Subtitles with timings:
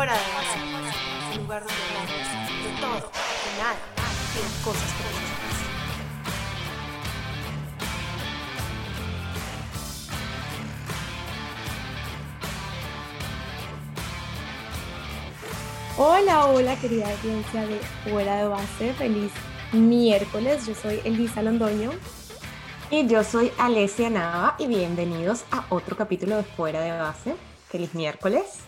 [0.00, 0.58] Fuera de base,
[1.32, 2.08] un lugar donde hablamos
[2.64, 3.76] de todo, de nada
[4.32, 4.90] de cosas.
[15.98, 17.78] Hola, hola querida audiencia de
[18.10, 19.32] Fuera de Base, feliz
[19.72, 21.90] miércoles, yo soy Elisa Londoño.
[22.90, 27.36] Y yo soy Alessia Nava y bienvenidos a otro capítulo de Fuera de Base.
[27.68, 28.60] Feliz miércoles.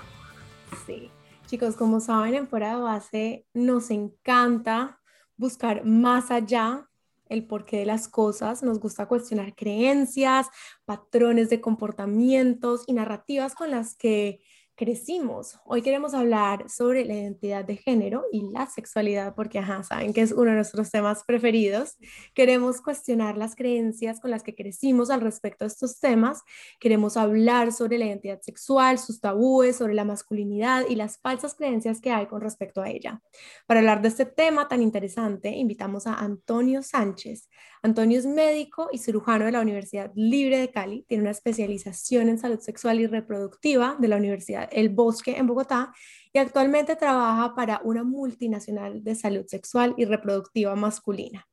[0.86, 1.10] Sí,
[1.52, 5.02] chicos, como saben, en Fuera de Base nos encanta
[5.36, 6.88] buscar más allá
[7.28, 10.46] el porqué de las cosas, nos gusta cuestionar creencias,
[10.86, 14.40] patrones de comportamientos y narrativas con las que
[14.74, 15.58] crecimos.
[15.64, 20.22] Hoy queremos hablar sobre la identidad de género y la sexualidad, porque, ajá, saben que
[20.22, 21.96] es uno de nuestros temas preferidos.
[22.34, 26.42] Queremos cuestionar las creencias con las que crecimos al respecto de estos temas.
[26.80, 32.00] Queremos hablar sobre la identidad sexual, sus tabúes, sobre la masculinidad y las falsas creencias
[32.00, 33.20] que hay con respecto a ella.
[33.66, 37.48] Para hablar de este tema tan interesante, invitamos a Antonio Sánchez.
[37.82, 42.38] Antonio es médico y cirujano de la Universidad Libre de Cali, tiene una especialización en
[42.38, 45.92] salud sexual y reproductiva de la Universidad El Bosque en Bogotá
[46.32, 51.46] y actualmente trabaja para una multinacional de salud sexual y reproductiva masculina.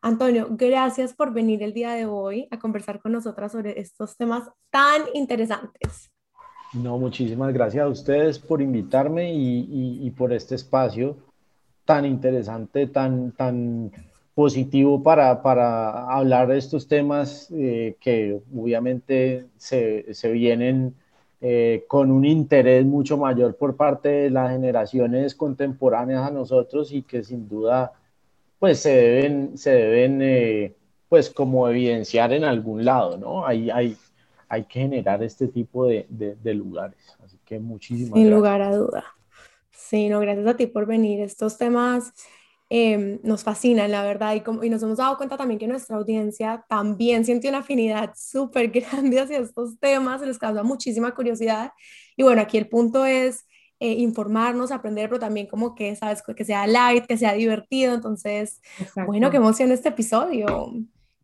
[0.00, 4.44] Antonio, gracias por venir el día de hoy a conversar con nosotras sobre estos temas
[4.70, 6.10] tan interesantes.
[6.72, 11.16] No, muchísimas gracias a ustedes por invitarme y, y por este espacio
[11.84, 13.90] tan interesante, tan, tan
[14.34, 20.94] positivo para, para hablar de estos temas eh, que obviamente se, se vienen
[21.40, 27.02] eh, con un interés mucho mayor por parte de las generaciones contemporáneas a nosotros y
[27.02, 27.92] que sin duda
[28.58, 30.74] pues se deben, se deben eh,
[31.08, 33.46] pues como evidenciar en algún lado, ¿no?
[33.46, 33.96] Hay, hay,
[34.48, 36.98] hay que generar este tipo de, de, lugares.
[37.24, 39.04] Así que muchísimas Sin lugar a duda.
[39.70, 41.20] Sí, no, gracias a ti por venir.
[41.20, 42.12] Estos temas
[42.70, 45.96] Em, nos fascinan, la verdad, y, como, y nos hemos dado cuenta también que nuestra
[45.96, 51.72] audiencia también siente una afinidad súper grande hacia estos temas, les causa muchísima curiosidad.
[52.16, 53.46] Y bueno, aquí el punto es
[53.80, 56.22] eh, informarnos, aprender, pero también como que, ¿sabes?
[56.22, 57.94] Que sea light, que sea divertido.
[57.94, 58.60] Entonces,
[59.06, 60.74] bueno, qué emoción este episodio.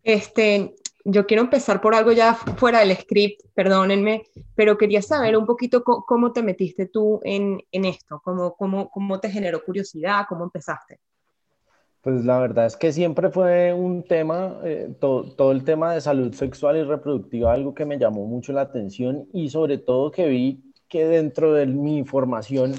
[0.03, 0.75] Este,
[1.05, 4.23] yo quiero empezar por algo ya fuera del script, perdónenme,
[4.55, 9.21] pero quería saber un poquito cómo te metiste tú en, en esto, cómo, cómo, cómo
[9.21, 11.01] te generó curiosidad, cómo empezaste.
[12.05, 16.35] Pues la verdad es que siempre fue un tema, eh, todo el tema de salud
[16.35, 20.61] sexual y reproductiva, algo que me llamó mucho la atención y sobre todo que vi
[20.87, 22.75] que dentro de mi formación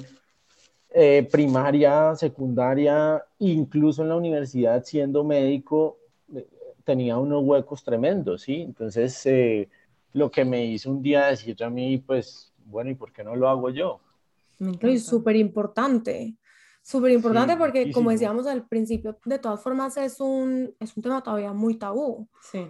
[0.93, 5.97] eh, primaria, secundaria, incluso en la universidad siendo médico,
[6.35, 6.47] eh,
[6.83, 8.61] tenía unos huecos tremendos, ¿sí?
[8.61, 9.27] Entonces,
[10.13, 13.35] lo que me hizo un día decir a mí, pues, bueno, ¿y por qué no
[13.35, 13.99] lo hago yo?
[14.81, 16.35] Es súper importante.
[16.85, 21.23] Súper importante porque, como decíamos al principio, de todas formas es un, es un tema
[21.23, 22.27] todavía muy tabú.
[22.39, 22.67] Sí.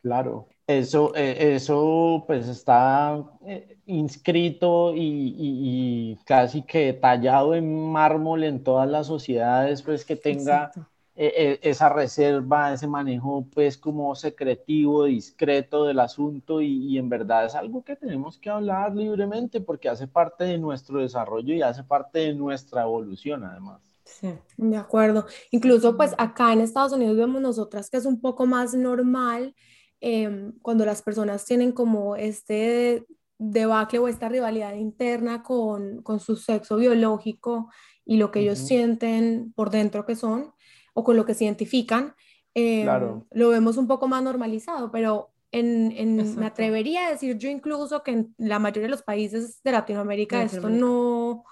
[0.00, 8.44] Claro, eso, eh, eso pues está eh, inscrito y, y, casi que tallado en mármol
[8.44, 10.70] en todas las sociedades, pues que tenga
[11.18, 17.54] e, esa reserva, ese manejo pues como secretivo, discreto del asunto y, en verdad es
[17.54, 22.18] algo que tenemos que hablar libremente porque hace parte de nuestro desarrollo y hace parte
[22.18, 23.80] de nuestra evolución además.
[24.04, 24.28] Sí,
[24.58, 25.26] de acuerdo.
[25.50, 29.54] Incluso pues acá en Estados Unidos vemos nosotras que es un poco más normal
[30.00, 33.06] em, cuando las personas tienen como este
[33.38, 37.70] debacle o esta rivalidad interna con, con su sexo biológico
[38.04, 40.52] y lo que ellos sienten por dentro que son
[40.96, 42.14] o con lo que se identifican,
[42.54, 42.86] em,
[43.30, 48.02] lo vemos un poco más normalizado, pero en, en, me atrevería a decir yo incluso
[48.02, 51.44] que en la mayoría de los países de Latinoamérica esto no,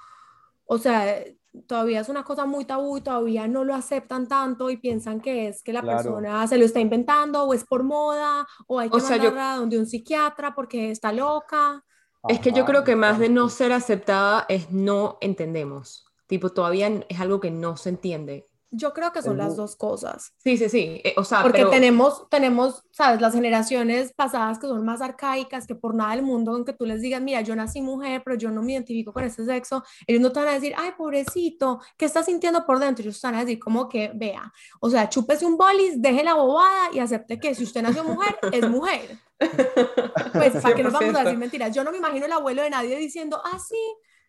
[0.64, 1.22] o sea,
[1.66, 5.48] todavía es una cosa muy tabú y todavía no lo aceptan tanto y piensan que
[5.48, 8.96] es que la persona se lo está inventando o es por moda o hay que
[8.96, 11.84] mandarla donde un psiquiatra porque está loca.
[12.28, 16.06] Es que yo creo que más de no ser aceptada es no entendemos.
[16.26, 18.48] Tipo, todavía es algo que no se entiende.
[18.76, 20.32] Yo creo que son las dos cosas.
[20.38, 21.00] Sí, sí, sí.
[21.04, 25.74] Eh, o sea, porque tenemos, tenemos, sabes, las generaciones pasadas que son más arcaicas, que
[25.74, 28.62] por nada del mundo, aunque tú les digas, mira, yo nací mujer, pero yo no
[28.62, 32.26] me identifico con ese sexo, ellos no te van a decir, ay, pobrecito, ¿qué estás
[32.26, 33.02] sintiendo por dentro?
[33.02, 36.90] Ellos están a decir, como que, vea, o sea, chúpese un bolis, deje la bobada
[36.92, 39.18] y acepte que si usted nació mujer, es mujer.
[40.32, 41.74] Pues, ¿para qué nos vamos a decir mentiras?
[41.74, 43.76] Yo no me imagino el abuelo de nadie diciendo, ah, sí,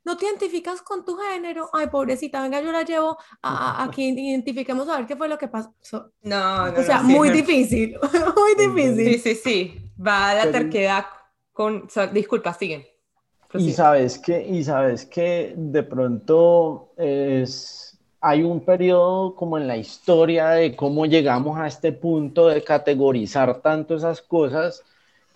[0.05, 4.01] no te identificas con tu género, ay, pobrecita, venga, yo la llevo a, a que
[4.15, 5.73] identifiquemos a ver qué fue lo que pasó.
[6.21, 7.97] No, no, O sea, muy difícil,
[8.35, 9.19] muy difícil.
[9.19, 11.05] Sí, sí, sí, va a la terquedad
[11.51, 12.85] con, disculpa, siguen.
[13.53, 19.77] Y sabes que, y sabes que de pronto es, hay un periodo como en la
[19.77, 24.83] historia de cómo llegamos a este punto de categorizar tanto esas cosas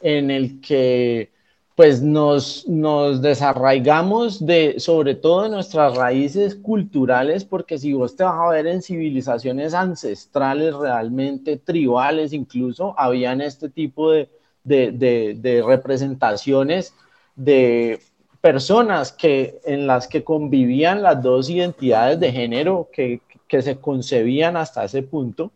[0.02, 1.32] en el que
[1.80, 8.36] pues nos, nos desarraigamos de, sobre todo nuestras raíces culturales, porque si vos te vas
[8.38, 14.28] a ver en civilizaciones ancestrales, realmente tribales incluso, habían este tipo de,
[14.66, 16.94] de, de, representaciones
[17.38, 18.02] de
[18.42, 24.58] personas que, en las que convivían las dos identidades de género que, que se concebían
[24.58, 25.54] hasta ese punto.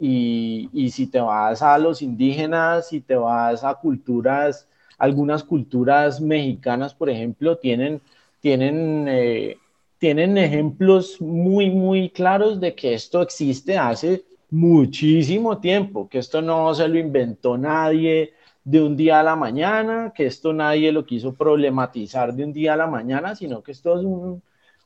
[0.00, 4.66] Y, y si te vas a los indígenas, si te vas a culturas
[4.98, 8.00] algunas culturas mexicanas, por ejemplo, tienen,
[8.40, 9.58] tienen, eh,
[9.98, 16.74] tienen ejemplos muy, muy claros de que esto existe hace muchísimo tiempo, que esto no
[16.74, 18.32] se lo inventó nadie
[18.64, 22.74] de un día a la mañana, que esto nadie lo quiso problematizar de un día
[22.74, 24.06] a la mañana, sino que esto es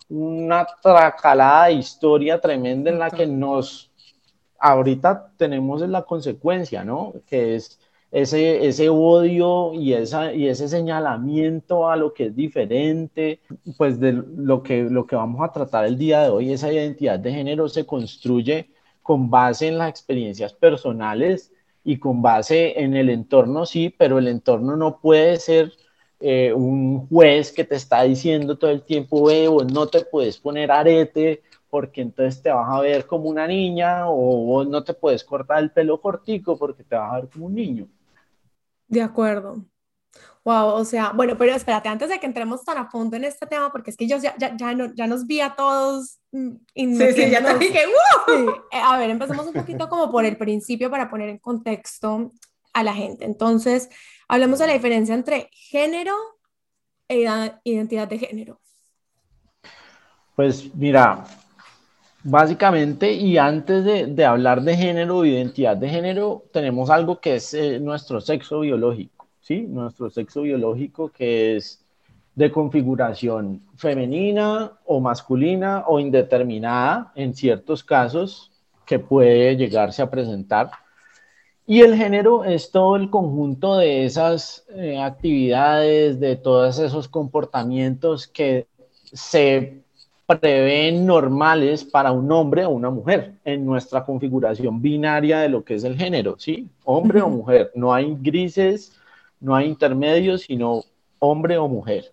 [0.08, 3.90] una tracalada de historia tremenda en la que nos,
[4.58, 7.14] ahorita tenemos la consecuencia, ¿no?
[7.26, 7.78] Que es
[8.12, 13.40] ese, ese odio y, esa, y ese señalamiento a lo que es diferente,
[13.76, 17.18] pues de lo que, lo que vamos a tratar el día de hoy, esa identidad
[17.20, 18.70] de género se construye
[19.02, 21.52] con base en las experiencias personales
[21.84, 25.72] y con base en el entorno, sí, pero el entorno no puede ser
[26.20, 30.38] eh, un juez que te está diciendo todo el tiempo, ve, vos no te puedes
[30.38, 35.24] poner arete porque entonces te vas a ver como una niña o no te puedes
[35.24, 37.88] cortar el pelo cortico porque te vas a ver como un niño.
[38.90, 39.64] De acuerdo.
[40.44, 43.46] Wow, o sea, bueno, pero espérate, antes de que entremos tan a fondo en este
[43.46, 46.18] tema, porque es que yo ya, ya, ya, no, ya nos vi a todos.
[46.32, 47.80] Mm, sí, sí, ya te dije,
[48.72, 52.32] eh, A ver, empecemos un poquito como por el principio para poner en contexto
[52.72, 53.24] a la gente.
[53.24, 53.90] Entonces,
[54.28, 56.16] hablemos de la diferencia entre género
[57.06, 57.28] e
[57.64, 58.60] identidad de género.
[60.34, 61.24] Pues mira,
[62.22, 67.80] Básicamente, y antes de, hablar de género identidad de género, tenemos algo que es eh,
[67.80, 69.62] nuestro sexo biológico, ¿sí?
[69.62, 71.82] Nuestro sexo biológico que es
[72.34, 78.52] de configuración femenina o masculina o indeterminada en ciertos casos
[78.84, 80.70] que puede llegarse a presentar.
[81.66, 88.26] Y el género es todo el conjunto de esas eh, actividades, de todos esos comportamientos
[88.26, 88.66] que
[89.04, 89.79] se
[90.38, 95.74] prevén normales para un hombre o una mujer en nuestra configuración binaria de lo que
[95.74, 96.68] es el género, ¿sí?
[96.84, 97.72] Hombre o mujer.
[97.74, 98.96] No hay grises,
[99.40, 100.84] no hay intermedios, sino
[101.18, 102.12] hombre o mujer.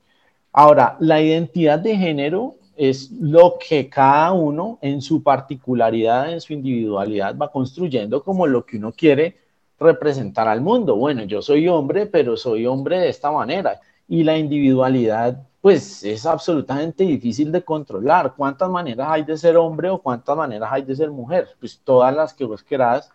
[0.52, 6.54] Ahora, la identidad de género es lo que cada uno en su particularidad, en su
[6.54, 9.38] individualidad va construyendo como lo que uno quiere
[9.80, 10.96] representar al mundo.
[10.96, 13.80] Bueno, yo soy hombre, pero soy hombre de esta manera.
[14.08, 18.34] Y la individualidad pues es absolutamente difícil de controlar.
[18.36, 21.50] ¿Cuántas maneras hay de ser hombre o cuántas maneras hay de ser mujer?
[21.60, 23.12] Pues todas las que vos querás,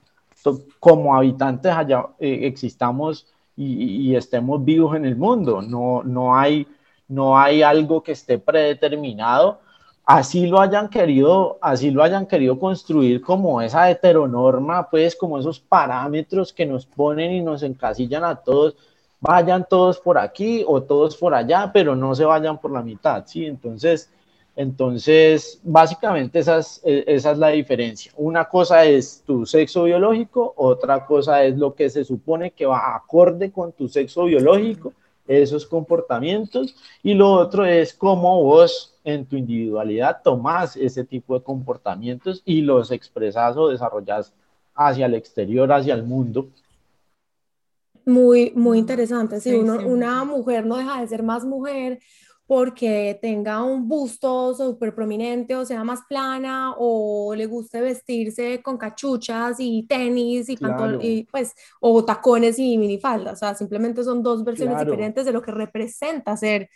[0.80, 5.62] como habitantes allá eh, existamos y, estemos vivos en el mundo.
[5.62, 6.66] No, no, hay,
[7.08, 9.60] no hay algo que esté predeterminado.
[10.04, 15.60] Así lo hayan querido, así lo hayan querido construir como esa heteronorma, pues como esos
[15.60, 18.76] parámetros que nos ponen y nos encasillan a todos
[19.22, 23.24] vayan todos por aquí o todos por allá, pero no se vayan por la mitad,
[23.24, 23.46] ¿sí?
[23.46, 24.10] Entonces,
[24.56, 28.12] entonces básicamente e, esa es la diferencia.
[28.16, 32.96] Una cosa es tu sexo biológico, otra cosa es lo que se supone que va
[32.96, 34.92] acorde con tu sexo biológico,
[35.28, 41.44] esos comportamientos, y lo otro es cómo vos en tu individualidad tomás ese tipo de
[41.44, 44.32] comportamientos y los expresas o desarrollas
[44.74, 46.48] hacia el exterior, hacia el mundo
[48.06, 49.40] muy, muy interesante.
[49.40, 51.98] Si uno, una mujer no deja de ser más mujer
[52.46, 58.76] porque tenga un busto súper prominente o sea más plana o le guste vestirse con
[58.76, 60.58] cachuchas y tenis y,
[61.00, 65.40] y pues o tacones y minifaldas, o sea, simplemente son dos versiones diferentes de lo
[65.40, 66.68] que representa ser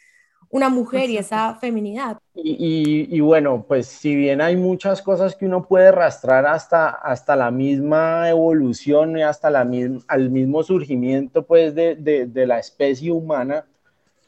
[0.50, 2.18] una mujer y esa feminidad.
[2.34, 7.50] Y, bueno, pues si bien hay muchas cosas que uno puede rastrar hasta, hasta la
[7.50, 9.68] misma evolución y hasta la
[10.08, 13.64] al mismo surgimiento pues de, de, la especie humana,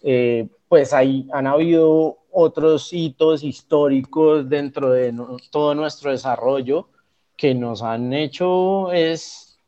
[0.03, 5.15] eh, pues hay, han habido otros hitos históricos dentro de
[5.51, 6.89] todo nuestro desarrollo
[7.37, 9.59] que nos han hecho es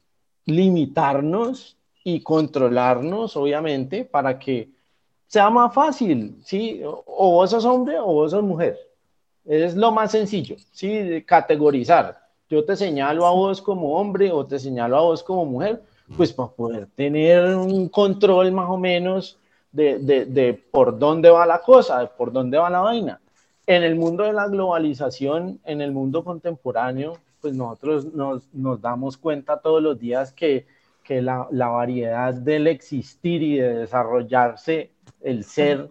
[0.45, 4.71] limitarnos y controlarnos, obviamente, para que
[5.31, 6.83] sea más fácil, ¿sí?
[6.85, 8.77] O vos sos hombre o vos sos mujer.
[9.45, 11.23] Es lo más sencillo, ¿sí?
[11.25, 12.19] categorizar.
[12.49, 15.83] Yo te señalo a vos como hombre o te señalo a vos como mujer,
[16.17, 19.39] pues para poder tener un control más o menos
[19.71, 23.21] de, de, de, por dónde va la cosa, de por dónde va la vaina.
[23.69, 29.17] En el mundo de la globalización, en el mundo contemporáneo, pues nosotros nos, nos damos
[29.17, 30.67] cuenta todos los días que,
[31.05, 35.91] que la, la, variedad del existir y de desarrollarse, el ser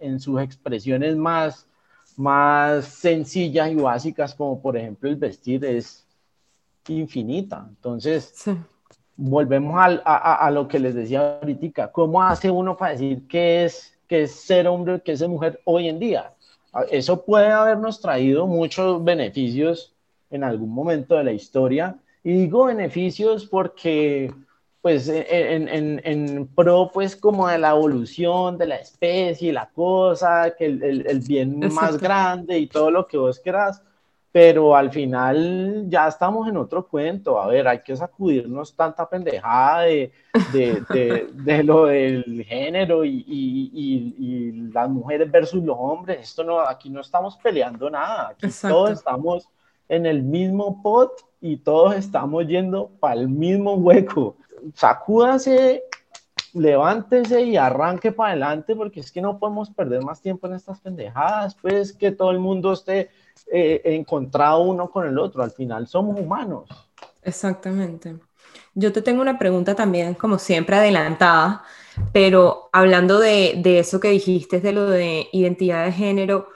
[0.00, 1.66] en sus expresiones más,
[2.16, 6.06] más sencillas y básicas, como por ejemplo el vestir, es
[6.88, 7.66] infinita.
[7.68, 8.56] Entonces, sí
[9.18, 13.64] volvemos a, a, a, lo que les decía ahorita, ¿cómo hace uno para decir qué
[13.64, 16.32] es, qué es ser hombre, qué es ser mujer hoy en día?
[16.72, 19.92] Ah, eso puede habernos traído muchos beneficios
[20.30, 24.32] en algún momento de la historia, y digo beneficios porque,
[24.80, 30.54] pues, en, en, en pro, pues, como de la evolución de la especie, la cosa,
[30.56, 33.82] que el, el, el bien más grande y todo lo que vos quieras,
[34.30, 37.40] pero al final ya estamos en otro cuento.
[37.40, 40.12] A ver, hay que sacudirnos tanta pendejada de,
[40.52, 46.20] de, de, de lo del género y, y, y, las mujeres versus los hombres.
[46.20, 48.28] Esto no, aquí no estamos peleando nada.
[48.28, 49.48] Aquí todos estamos
[49.88, 54.36] en el mismo pot y todos estamos yendo para el mismo hueco.
[54.74, 55.84] Sacúdase,
[56.54, 60.80] levántese y arranque para adelante porque es que no podemos perder más tiempo en estas
[60.80, 61.54] pendejadas.
[61.54, 63.10] Pues que todo el mundo esté
[63.50, 66.68] eh, encontrado uno con el otro, al final somos humanos.
[67.22, 68.16] Exactamente.
[68.74, 71.62] Yo te tengo una pregunta también, como siempre, adelantada,
[72.12, 76.48] pero hablando de, de eso que dijiste, de lo de identidad de género,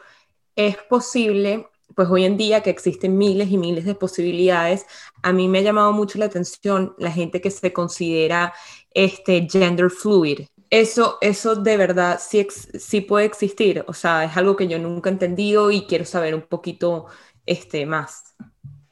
[0.54, 4.87] ¿es posible pues hoy en día que existen miles y miles de posibilidades,
[5.22, 8.52] a mí me ha llamado mucho la atención la gente que se considera
[8.94, 10.40] este gender fluid,
[10.72, 13.84] eso, eso de verdad sí, sí puede existir.
[13.88, 17.06] O sea, es algo que yo nunca he entendido y quiero saber un poquito
[17.44, 18.34] este, más.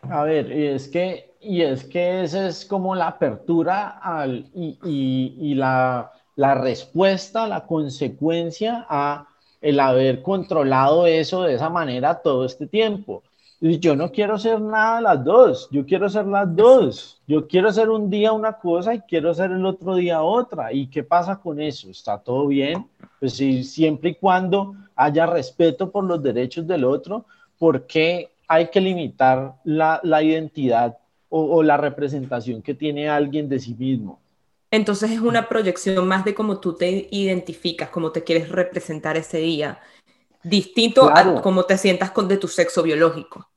[0.02, 4.78] A ver, y es que, y es que esa es como la apertura al, y,
[4.84, 9.26] y, y la, la respuesta, la consecuencia a
[9.60, 13.22] el haber controlado eso de esa manera todo este tiempo.
[13.62, 17.20] Y yo no quiero ser nada de las dos, yo quiero ser las dos.
[17.26, 20.72] Yo quiero ser un día una cosa y quiero ser el otro día otra.
[20.72, 21.90] ¿Y qué pasa con eso?
[21.90, 22.88] ¿Está todo bien?
[23.18, 27.26] Pues sí, siempre y cuando haya respeto por los derechos del otro,
[27.58, 30.96] ¿por qué hay que limitar la, la identidad
[31.28, 34.18] o, o la representación que tiene alguien de sí mismo?
[34.70, 39.38] Entonces es una proyección más de cómo tú te identificas, cómo te quieres representar ese
[39.38, 39.80] día,
[40.42, 41.38] distinto claro.
[41.38, 43.48] a cómo te sientas con de tu sexo biológico.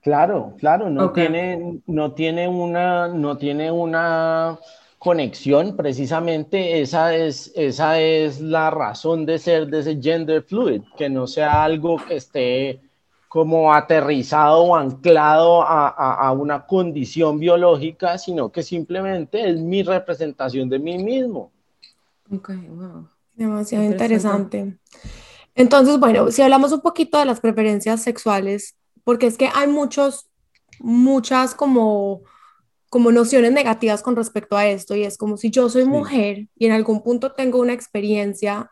[0.00, 1.28] Claro, claro, no, okay.
[1.28, 4.58] tiene, no, tiene una, no tiene una
[4.98, 11.08] conexión, precisamente esa es, esa es la razón de ser de ese gender fluid, que
[11.08, 12.80] no sea algo que esté
[13.34, 19.82] como aterrizado o anclado a, a, a una condición biológica, sino que simplemente es mi
[19.82, 21.50] representación de mí mismo.
[22.30, 23.08] Ok, wow.
[23.34, 24.78] Demasiado interesante.
[25.56, 30.28] Entonces, bueno, si hablamos un poquito de las preferencias sexuales, porque es que hay muchos,
[30.78, 32.20] muchas como,
[32.88, 35.88] como nociones negativas con respecto a esto, y es como si yo soy sí.
[35.88, 38.70] mujer y en algún punto tengo una experiencia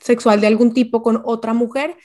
[0.00, 1.98] sexual de algún tipo con otra mujer,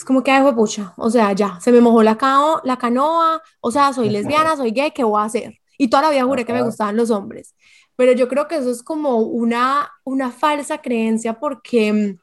[0.00, 3.42] es como que, ay, pucha, o sea, ya, se me mojó la, cao, la canoa,
[3.60, 5.58] o sea, soy lesbiana, soy gay, ¿qué voy a hacer?
[5.76, 7.54] Y toda la vida juré que me gustaban los hombres.
[7.96, 12.16] Pero yo creo que eso es como una, una falsa creencia porque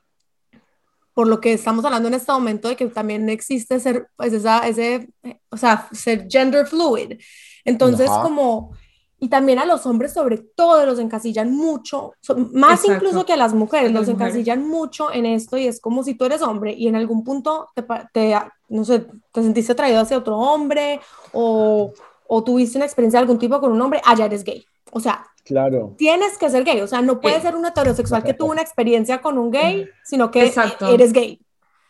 [1.14, 4.68] por lo que estamos hablando en este momento de que también existe ser, pues esa,
[4.68, 5.10] ese,
[5.52, 7.20] o sea, ser gender fluid.
[7.64, 8.24] Entonces, Ajá.
[8.24, 8.76] como,
[9.20, 12.14] y también a los hombres sobre todo los encasillan mucho,
[12.54, 12.94] más Exacto.
[13.06, 14.34] incluso que a las mujeres, los mujeres.
[14.34, 17.70] encasillan mucho en esto y es como si tú eres hombre y en algún punto
[17.74, 17.84] te,
[18.14, 18.36] te
[18.70, 21.00] no sé, te sentiste atraído hacia otro hombre
[21.34, 21.92] o,
[22.28, 24.66] o tuviste una experiencia de algún tipo con un hombre, allá eres gay.
[24.92, 25.96] O sea, Claro.
[25.98, 29.22] Tienes que ser gay, o sea, no puedes ser un heterosexual que tuvo una experiencia
[29.22, 30.88] con un gay, sino que Exacto.
[30.90, 31.40] eres gay.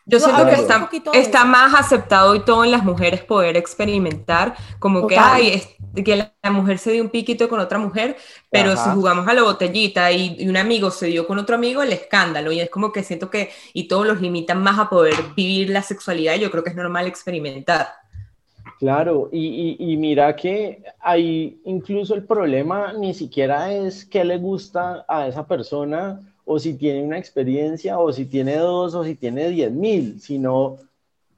[0.09, 5.01] Yo siento que está, está más aceptado y todo en las mujeres poder experimentar, como
[5.01, 5.09] Total.
[5.09, 8.15] que, ay, es, que la, la, mujer se dio un piquito con otra mujer,
[8.49, 8.85] pero Ajá.
[8.85, 11.91] si jugamos a la botellita y, y, un amigo se dio con otro amigo, el
[11.91, 15.71] escándalo, y es como que siento que, y todos los limitan más a poder vivir
[15.71, 17.87] la sexualidad, y yo creo que es normal experimentar.
[18.79, 24.37] Claro, y, y, y, mira que hay incluso el problema ni siquiera es qué le
[24.37, 29.15] gusta a esa persona o si tiene una experiencia o si tiene dos o si
[29.15, 30.77] tiene diez mil, sino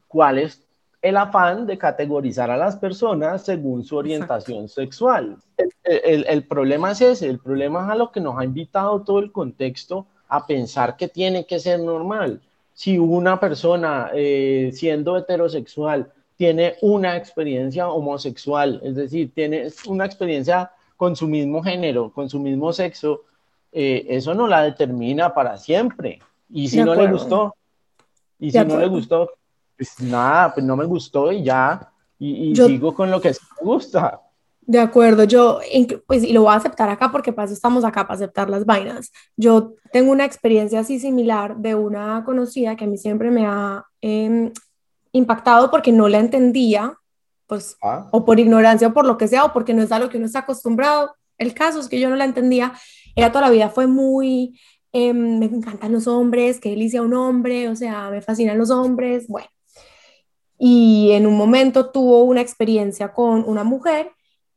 [0.08, 0.62] cuál es
[1.02, 4.82] el afán de categorizar a las personas según su orientación Exacto.
[4.82, 5.38] sexual.
[5.58, 9.02] El, el, el, problema es ese, el problema es a lo que nos ha invitado
[9.02, 12.42] todo el contexto a pensar que tiene que ser normal.
[12.76, 20.72] Si una persona eh, siendo heterosexual tiene una experiencia homosexual, es decir, tiene una experiencia
[20.96, 23.24] con su mismo género, con su mismo sexo,
[23.72, 26.20] eh, eso no la determina para siempre.
[26.50, 27.56] Y si no le gustó,
[28.40, 29.30] y si no le gustó,
[29.78, 34.20] pues nada, pues no me gustó y ya, y, sigo con lo que me gusta.
[34.62, 35.62] De acuerdo, yo,
[36.06, 38.66] pues, y lo voy a aceptar acá porque para eso estamos acá, para aceptar las
[38.66, 39.12] vainas.
[39.36, 43.86] Yo tengo una experiencia así similar de una conocida que a mí siempre me ha
[44.02, 44.52] em,
[45.12, 46.94] impactado porque no la entendía,
[47.48, 48.10] pues, ah.
[48.12, 50.18] o por ignorancia o por lo que sea, o porque no es a lo que
[50.18, 51.16] uno está acostumbrado.
[51.38, 52.74] El caso es que yo no la entendía.
[53.16, 54.60] Ella toda la vida fue muy,
[54.92, 59.28] em, me encantan los hombres, que delicia un hombre, o sea, me fascinan los hombres,
[59.28, 59.48] bueno.
[60.58, 64.12] Y en un momento tuvo una experiencia con una mujer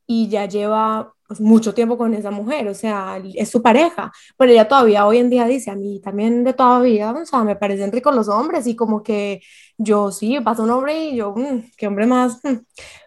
[0.07, 4.53] y ya lleva pues, mucho tiempo con esa mujer, o sea, es su pareja, pero
[4.53, 7.91] ella todavía hoy en día dice, a mí también de todavía, o sea, me parecen
[7.91, 9.41] ricos los hombres y como que
[9.79, 12.57] yo sí, pasa un hombre y yo, mm, qué hombre más, mm".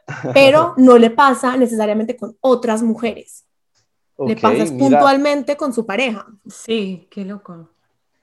[0.34, 3.45] pero no le pasa necesariamente con otras mujeres,
[4.18, 6.26] le pasa puntualmente con su pareja.
[6.48, 7.70] Sí, qué loco.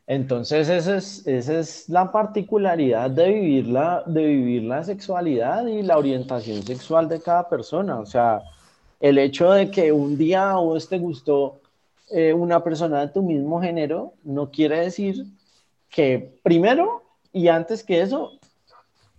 [0.06, 5.82] Entonces esa es, esa es la particularidad de vivir la, de vivir la sexualidad y
[5.82, 8.42] la orientación sexual de cada persona, o sea,
[9.00, 11.61] el hecho de que un día a vos te gustó
[12.11, 15.25] eh, una persona de tu mismo género no quiere decir
[15.88, 18.32] que primero y antes que eso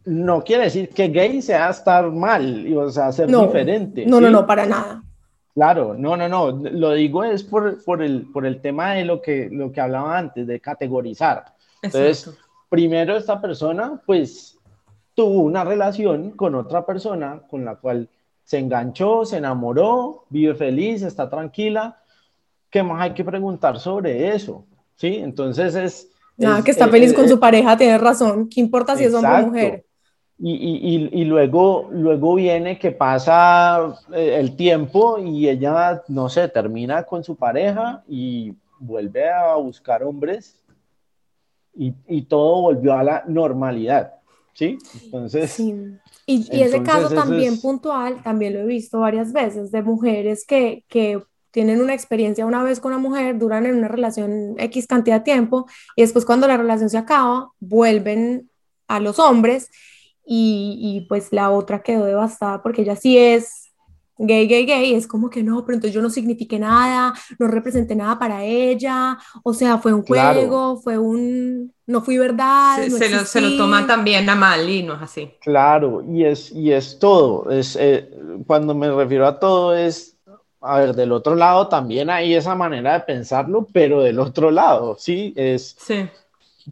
[0.06, 4.06] no quiere decir que gay sea estar mal, o sea, ser diferente.
[4.06, 5.03] No, no, no, para nada.
[5.54, 9.22] Claro, no, no, no, lo digo es por, por, el, por el tema de lo
[9.22, 11.46] que, lo que hablaba antes, de categorizar.
[11.82, 12.34] Entonces,
[12.70, 14.58] primero esta persona, pues,
[15.14, 18.10] tuvo una relación con otra persona con la cual
[18.44, 22.00] se enganchó, se enamoró, vive feliz, está tranquila.
[22.70, 24.66] ¿Qué más hay que preguntar sobre eso?
[24.96, 25.18] ¿Sí?
[25.18, 26.10] Entonces es...
[26.36, 28.50] Nada, que está feliz con su pareja, tiene razón.
[28.50, 29.86] ¿Qué importa si es hombre o mujer?
[30.40, 36.50] Y, y, y, luego, luego viene que pasa eh, el tiempo y ella, no sé,
[36.50, 40.60] termina con su pareja y vuelve a buscar hombres
[41.76, 44.13] y, y todo volvió a la normalidad.
[44.54, 44.78] ¿Sí?
[45.06, 45.52] Entonces...
[45.52, 45.74] Sí.
[46.26, 51.22] Y, ese caso también puntual, también lo he visto varias veces, de mujeres que, que
[51.52, 55.26] tienen una experiencia una vez con una mujer, duran en una relación X cantidad de
[55.26, 58.50] tiempo y después cuando la relación se acaba, vuelven
[58.88, 59.69] a los hombres
[60.26, 63.64] y, y pues la otra quedó devastada porque ella sí es
[64.18, 67.96] gay, gay, gay, es como que no, pero entonces yo no signifique nada, no representé
[67.96, 72.78] nada para ella, o sea, fue un juego, fue un, no fui verdad.
[72.78, 75.34] Se, lo, se, lo, toma también a mal y no es así.
[75.42, 78.10] Claro, y es, y es todo, es, eh,
[78.46, 80.18] cuando me refiero a todo es,
[80.62, 84.96] a ver, del otro lado también hay esa manera de pensarlo, pero del otro lado,
[84.98, 85.34] ¿sí?
[85.36, 86.08] Es, sí.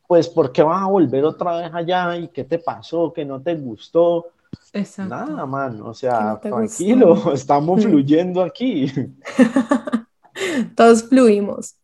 [0.08, 2.18] Pues, ¿por qué vas a volver otra vez allá?
[2.18, 3.12] ¿Y qué te pasó?
[3.14, 4.28] ¿Qué no te gustó?
[4.74, 5.16] Exacto.
[5.16, 8.92] Nada, man, o sea, tranquilo, estamos fluyendo aquí.
[10.76, 11.76] Todos fluimos.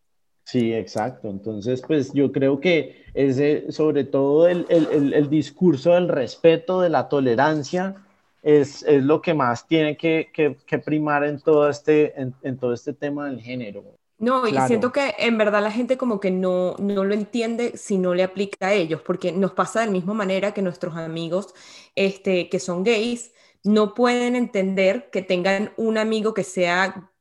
[0.44, 1.30] Sí, exacto.
[1.30, 6.90] Entonces, pues yo creo que ese, sobre todo el, el, el, discurso del respeto, de
[6.90, 7.96] la tolerancia,
[8.42, 12.58] es, es lo que más tiene que, que, que primar en todo, este, en, en
[12.58, 13.84] todo este tema del género.
[14.20, 18.00] No, y siento que en verdad la gente como que no, no lo entiende si
[18.00, 21.54] no le aplica a ellos, porque nos pasa de la misma manera que nuestros amigos
[21.96, 23.32] este, que son gays
[23.64, 27.12] no pueden entender que tengan un amigo que sea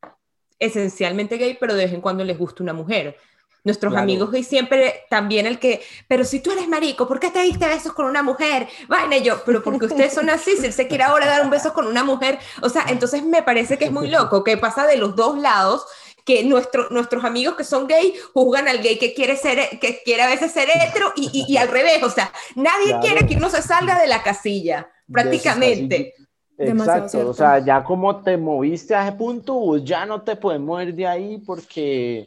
[0.59, 3.17] esencialmente gay, pero de vez en cuando les gusta una mujer.
[3.63, 7.43] Nuestros amigos gays siempre también el que, pero si tú eres marico, ¿por qué te
[7.43, 8.69] diste besos con una mujer?
[8.87, 11.73] Vaina yo, pero porque ustedes son así, si él se quiere ahora dar un beso
[11.75, 14.97] con una mujer, o sea, entonces me parece que es muy loco, que pasa de
[14.97, 15.85] los dos lados
[16.27, 20.23] que nuestro, nuestros amigos que son gay juzgan al gay que quiere ser, que quiere
[20.23, 23.63] a veces ser hetero y, y, al revés, o sea, nadie quiere que uno se
[23.63, 26.15] salga de la casilla, prácticamente.
[26.59, 30.93] Exacto, o sea, ya como te moviste a ese punto, ya no te puedes mover
[30.95, 32.27] de ahí porque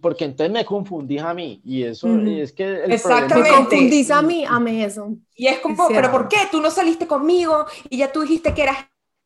[0.00, 3.50] porque entonces me confundís a mí y eso es que el exactamente.
[3.50, 5.16] Me confundís a mí a mí eso.
[5.34, 8.62] Y es como pero por qué tú no saliste conmigo y ya tú dijiste que
[8.62, 8.76] eras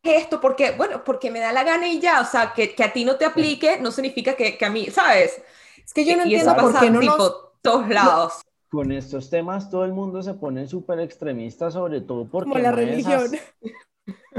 [0.09, 2.93] esto porque, bueno, porque me da la gana y ya, o sea, que, que a
[2.93, 5.43] ti no te aplique no significa que, que, a mí, ¿sabes?
[5.85, 8.43] Es que yo no entiendo por qué no tipo, todos lados.
[8.71, 12.51] Con estos temas todo el mundo se pone súper extremista, sobre todo porque...
[12.51, 13.31] Como la religión.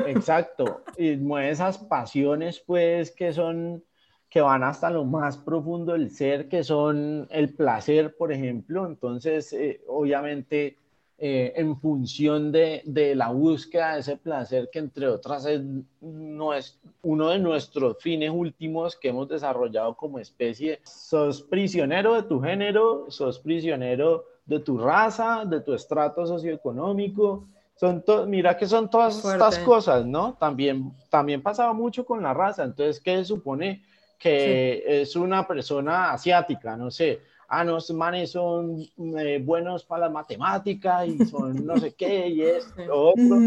[0.05, 3.83] Exacto, y mueve esas pasiones, pues, que son
[4.29, 8.85] que van hasta lo más profundo del ser, que son el placer, por ejemplo.
[8.85, 10.77] Entonces, eh, obviamente,
[11.19, 15.61] eh, en función de, de, la búsqueda de ese placer que entre otras es,
[15.99, 20.79] no es uno de nuestros fines últimos que hemos desarrollado como especie.
[20.83, 27.47] Sos prisionero de tu género, sos prisionero de tu raza, de tu estrato socioeconómico.
[27.75, 30.35] Son mira que son todas estas cosas, ¿no?
[30.35, 32.63] También, también pasaba mucho con la raza.
[32.63, 33.81] Entonces, ¿qué supone
[34.19, 38.79] que es una persona asiática, no sé, ah, no, estos manes son
[39.17, 43.37] eh, buenos para la matemática y son no sé qué y esto, otro.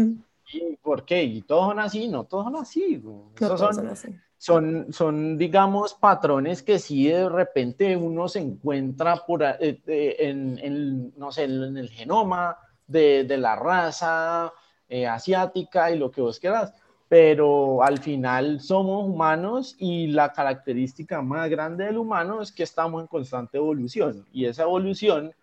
[0.53, 1.23] ¿Y por qué?
[1.23, 2.07] ¿Y todos son así?
[2.07, 2.97] No, todos son así.
[3.03, 4.09] No todos son así
[4.41, 11.13] son, son, digamos, patrones que si de repente uno se encuentra por, eh, eh, en,
[11.15, 14.51] no sé, en el genoma de, de la raza
[14.89, 16.73] eh, asiática y lo que vos quieras,
[17.11, 23.01] pero al final somos humanos y la característica más grande del humano es que estamos
[23.01, 25.33] en constante evolución y esa evolución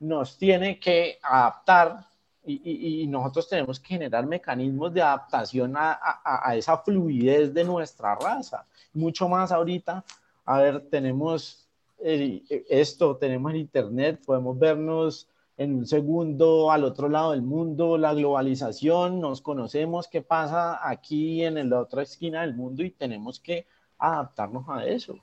[0.00, 2.06] nos tiene que adaptar
[2.46, 8.64] y, nosotros tenemos que generar mecanismos de adaptación a, a, esa fluidez de nuestra raza.
[8.94, 10.02] Mucho más ahorita,
[10.46, 11.68] a ver, tenemos
[12.00, 18.14] esto, tenemos el Internet, podemos vernos en un segundo al otro lado del mundo, la
[18.14, 23.66] globalización, nos conocemos qué pasa aquí en la otra esquina del mundo y tenemos que
[23.98, 25.18] adaptarnos a eso.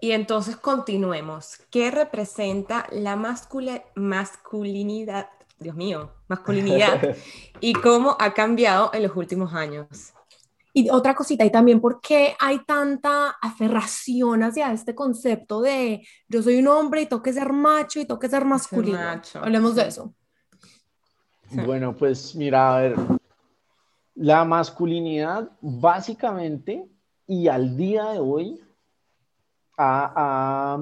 [0.00, 1.56] Y entonces continuemos.
[1.70, 5.26] ¿Qué representa la masculinidad
[5.58, 7.16] Dios mío, masculinidad
[7.60, 10.14] y cómo ha cambiado en los últimos años.
[10.78, 16.40] Y otra cosita, y también por qué hay tanta aferración hacia este concepto de yo
[16.40, 18.96] soy un hombre y tengo que ser macho y tengo que ser masculino.
[19.34, 20.14] Hablemos de eso.
[21.50, 22.96] Bueno, pues mira, a ver,
[24.14, 26.88] la masculinidad básicamente
[27.26, 28.60] y al día de hoy
[29.76, 30.78] ha,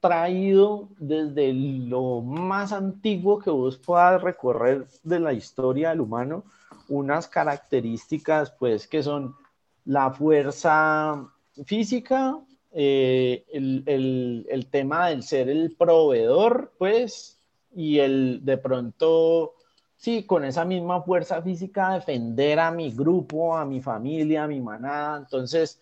[0.00, 6.44] traído desde lo más antiguo que vos puedas recorrer de la historia del humano
[6.88, 9.36] unas características pues que son
[9.84, 11.28] la fuerza
[11.64, 12.38] física,
[12.72, 17.38] eh, el, tema del ser el proveedor pues
[17.74, 19.54] y el de pronto
[19.96, 24.60] sí, con esa misma fuerza física defender a mi grupo, a mi familia, a mi
[24.60, 25.18] manada.
[25.18, 25.80] Entonces,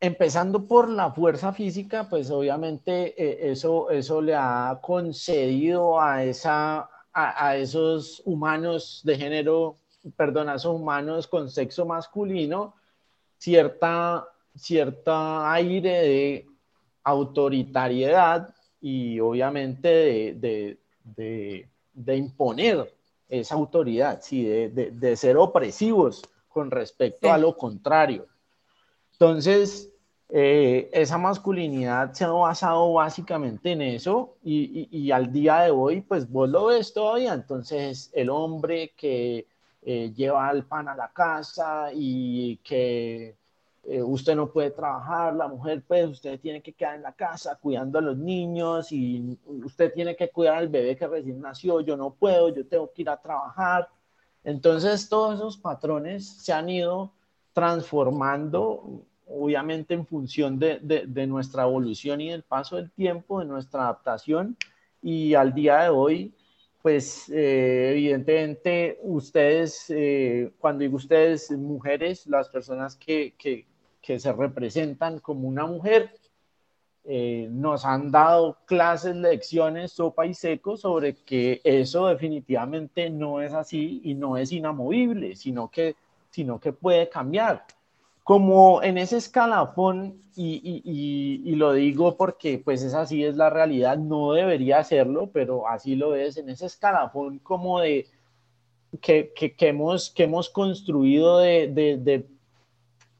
[0.00, 6.88] empezando por la fuerza física, pues obviamente eh, eso, eso le ha concedido a, esa,
[7.12, 9.76] a, esos humanos de género,
[10.16, 12.74] perdón, a esos humanos con sexo masculino,
[13.38, 16.46] cierta, cierta aire de
[17.02, 22.94] autoritariedad y obviamente de, de, de, imponer
[23.28, 24.44] esa autoridad, ¿sí?
[24.44, 28.26] de, ser opresivos con respecto a lo contrario.
[29.12, 29.89] Entonces,
[30.32, 36.30] eh, esa masculinidad se ha basado básicamente en eso y, al día de hoy, pues
[36.30, 37.34] vos lo ves todavía.
[37.34, 39.48] Entonces, el hombre que
[39.82, 43.36] eh, lleva el pan a la casa y que
[43.84, 47.58] eh, usted no puede trabajar, la mujer, pues usted tiene que quedar en la casa
[47.60, 51.96] cuidando a los niños y usted tiene que cuidar al bebé que recién nació, yo
[51.96, 53.88] no puedo, yo tengo que ir a trabajar.
[54.44, 57.12] Entonces, todos esos patrones se han ido
[57.52, 64.56] transformando obviamente en función de, nuestra evolución y del paso del tiempo, de nuestra adaptación.
[65.02, 66.34] Y al día de hoy,
[66.82, 73.34] pues eh, evidentemente ustedes, eh, cuando digo ustedes, mujeres, las personas que,
[74.02, 76.12] se representan como una mujer,
[77.04, 83.54] eh, nos han dado clases, lecciones, sopa y seco sobre que eso definitivamente no es
[83.54, 85.94] así y no es inamovible, sino que,
[86.30, 87.64] sino que puede cambiar
[88.24, 94.32] como en ese escalafón, y, lo digo porque pues es así, es la realidad, no
[94.32, 98.06] debería hacerlo, pero así lo es, en ese escalafón como de
[99.00, 102.26] que, hemos, que hemos construido de,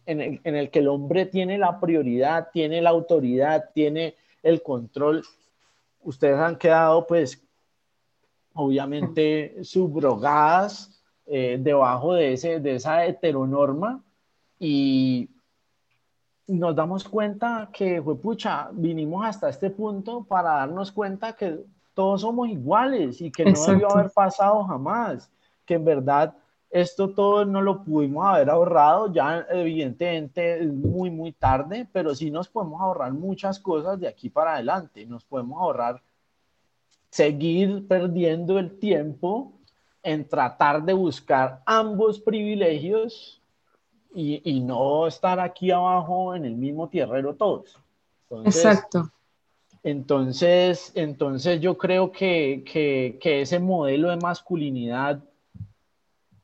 [0.06, 4.62] en, el, en el que el hombre tiene la prioridad, tiene la autoridad, tiene el
[4.62, 5.22] control,
[6.02, 7.42] ustedes han quedado pues
[8.54, 14.02] obviamente subrogadas eh, debajo de, ese, de esa heteronorma
[14.60, 15.30] y
[16.46, 21.60] nos damos cuenta que, pucha, vinimos hasta este punto para darnos cuenta que
[21.94, 25.32] todos somos iguales y que no debió haber pasado jamás,
[25.64, 26.36] que en verdad
[26.68, 32.30] esto todo no lo pudimos haber ahorrado, ya evidentemente es muy, muy tarde, pero sí
[32.30, 36.02] nos podemos ahorrar muchas cosas de aquí para adelante, nos podemos ahorrar
[37.10, 39.52] seguir perdiendo el tiempo
[40.02, 43.39] en tratar de buscar ambos privilegios
[44.14, 47.78] y, no estar aquí abajo en el mismo tierrero todos.
[48.44, 49.10] Exacto.
[49.82, 55.22] Entonces, entonces yo creo que, que, ese modelo de masculinidad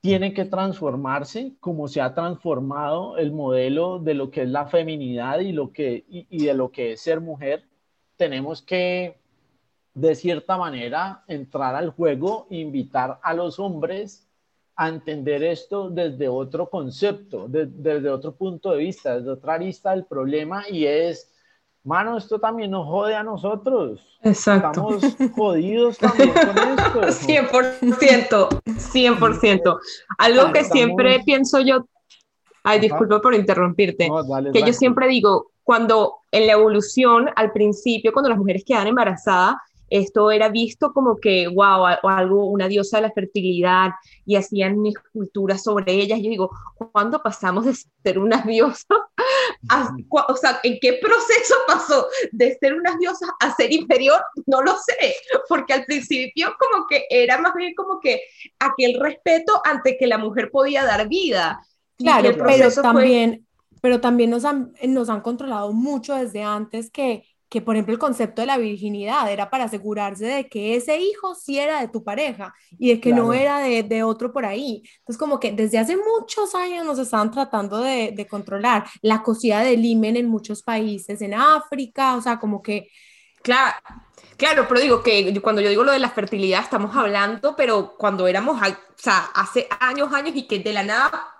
[0.00, 5.40] tiene que transformarse como se ha transformado el modelo de lo que es la feminidad
[5.40, 7.64] y, lo que, y de lo que es ser mujer.
[8.16, 9.18] Tenemos que,
[9.94, 14.25] de cierta manera, entrar al juego, invitar a los hombres
[14.76, 20.04] a entender esto desde otro concepto, desde otro punto de vista, desde otra arista del
[20.04, 21.32] problema y es,
[21.82, 24.18] mano, esto también nos jode a nosotros.
[24.22, 24.98] Exacto.
[25.00, 26.30] Estamos jodidos también
[26.92, 27.26] con esto.
[27.26, 29.78] 100%, 100%.
[30.18, 31.86] Algo que siempre pienso yo,
[32.62, 34.10] ay, disculpa por interrumpirte,
[34.52, 39.56] que yo siempre digo, cuando en la evolución, al principio, cuando las mujeres quedan embarazadas,
[39.88, 43.90] esto era visto como que, wow, o algo, una diosa de la fertilidad,
[44.24, 46.20] y hacían esculturas sobre ellas.
[46.20, 46.50] Yo digo,
[46.92, 48.84] ¿cuándo pasamos de ser unas diosas?
[50.10, 54.20] o sea, ¿en qué proceso pasó de ser unas diosas a ser inferior?
[54.46, 55.14] No lo sé,
[55.48, 58.22] porque al principio como que era más bien como que
[58.58, 61.60] aquel respeto ante que la mujer podía dar vida.
[61.96, 63.46] Claro, pero también,
[63.80, 67.24] pero también nos han, nos han controlado mucho desde antes que
[67.56, 71.34] que por ejemplo el concepto de la virginidad era para asegurarse de que ese hijo
[71.34, 74.82] sí era de tu pareja y de que no era de, de, otro por ahí.
[74.98, 79.60] Entonces como que desde hace muchos años nos estaban tratando de, de controlar la cocida
[79.60, 82.90] del himen en muchos países, en África, o sea, como que...
[83.42, 83.74] Claro,
[84.36, 88.28] Claro, pero digo que cuando yo digo lo de la fertilidad estamos hablando, pero cuando
[88.28, 91.35] éramos, o sea, hace años, años y que de la nada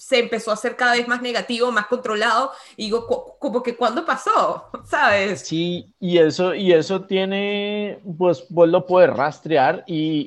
[0.00, 3.06] se empezó a hacer cada vez más negativo, más controlado, y digo,
[3.38, 4.64] como que ¿cuándo pasó?
[4.84, 5.40] ¿Sabes?
[5.40, 10.24] Sí, y eso, y eso tiene, pues vos lo puedes rastrear y,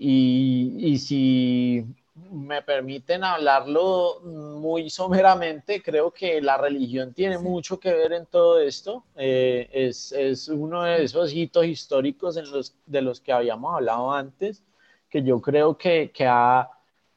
[0.80, 1.86] y, y si
[2.32, 8.60] me permiten hablarlo muy someramente, creo que la religión tiene mucho que ver en todo
[8.60, 9.04] esto.
[9.16, 14.12] Eh, es, es, uno de esos hitos históricos en los, de los que habíamos hablado
[14.12, 14.62] antes,
[15.10, 16.70] que yo creo que, que ha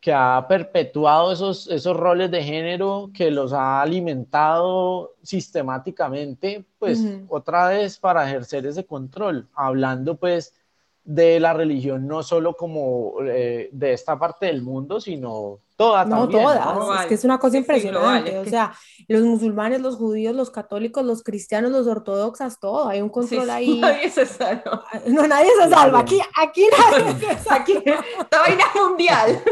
[0.06, 7.70] que ha perpetuado esos, esos roles de género, que los ha alimentado sistemáticamente, pues otra
[7.70, 10.54] vez para ejercer ese control, hablando pues
[11.02, 16.20] de la religión no solo como eh, de esta parte del mundo, sino toda no,
[16.20, 16.42] también.
[16.42, 18.74] Todas, es que es una cosa impresionante, o sea,
[19.08, 23.80] los musulmanes, los judíos, los católicos, los cristianos, los ortodoxas, todo, hay un control ahí.
[23.80, 24.84] Nadie se salva.
[25.06, 27.54] No, nadie se salva, aquí, aquí nadie se salva.
[27.56, 29.42] Aquí, esta vaina mundial.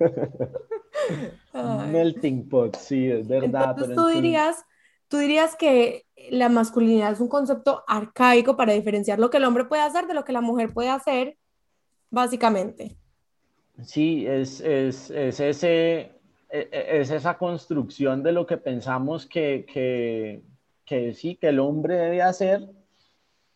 [1.92, 3.70] Melting pot, sí, es verdad.
[3.70, 4.64] Entonces, tú dirías,
[5.08, 9.64] tú dirías que la masculinidad es un concepto arcaico para diferenciar lo que el hombre
[9.64, 11.36] puede hacer de lo que la mujer puede hacer,
[12.10, 12.96] básicamente.
[13.84, 16.12] Sí, es, es, es ese,
[16.50, 20.42] e, e, es esa construcción de lo que pensamos que, que,
[20.84, 22.68] que sí, que el hombre debe hacer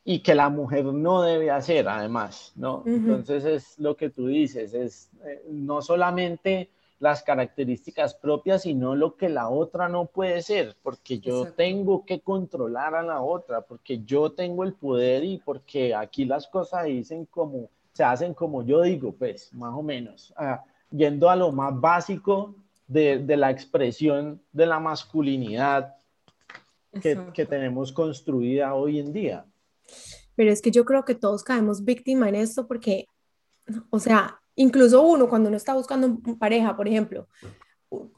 [0.05, 2.83] y que la mujer no debe hacer, además, ¿no?
[2.85, 9.17] Entonces es lo que tú dices, es eh, no solamente las características propias, sino lo
[9.17, 14.03] que la otra no puede ser, porque yo tengo que controlar a la otra, porque
[14.05, 18.83] yo tengo el poder y porque aquí las cosas dicen como, se hacen como yo
[18.83, 22.55] digo, pues, más o menos, ah, yendo a lo más básico
[22.87, 25.97] de, de, la expresión de la masculinidad
[27.01, 29.45] que, que tenemos construida hoy en día.
[30.37, 33.07] Pero es que yo creo que todos caemos víctima en esto porque,
[33.91, 37.29] o sea, incluso uno cuando uno está buscando pareja, por ejemplo,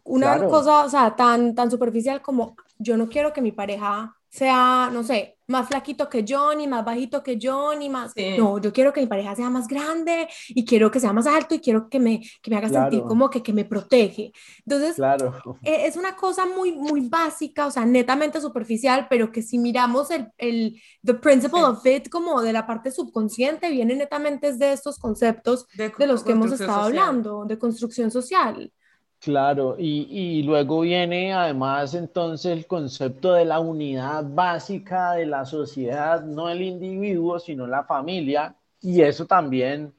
[0.05, 4.91] una cosa, o sea, tan, tan superficial como yo no quiero que mi pareja sea,
[4.93, 8.13] no sé, más flaquito que Johnny, más bajito que Johnny, más...
[8.37, 11.55] No, yo quiero que mi pareja sea más grande y quiero que sea más alto
[11.55, 14.33] y quiero que me, que me haga sentir como que, que me protege.
[14.65, 15.35] Entonces, claro.
[15.63, 20.11] E, es una cosa muy, muy básica, o sea, netamente superficial, pero que si miramos
[20.11, 24.99] el, el the principle of it como de la parte subconsciente, viene netamente de estos
[24.99, 28.73] conceptos de, de los que hemos estado hablando, de construcción social.
[29.21, 36.23] Claro, y, luego viene además entonces el concepto de la unidad básica de la sociedad,
[36.23, 39.93] no el individuo, sino la familia, y eso también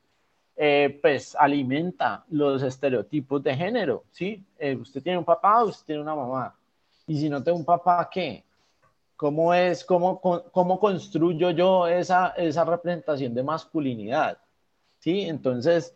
[0.55, 4.45] eh, pues alimenta los estereotipos de género, ¿sí?
[4.57, 6.55] Eh, usted tiene un papá, usted tiene una mamá,
[7.05, 8.45] y si no tengo un papá, ¿qué?
[9.17, 14.37] ¿Cómo es, cómo, cómo construyo yo esa, esa representación de masculinidad?
[14.99, 15.21] ¿Sí?
[15.23, 15.95] Entonces,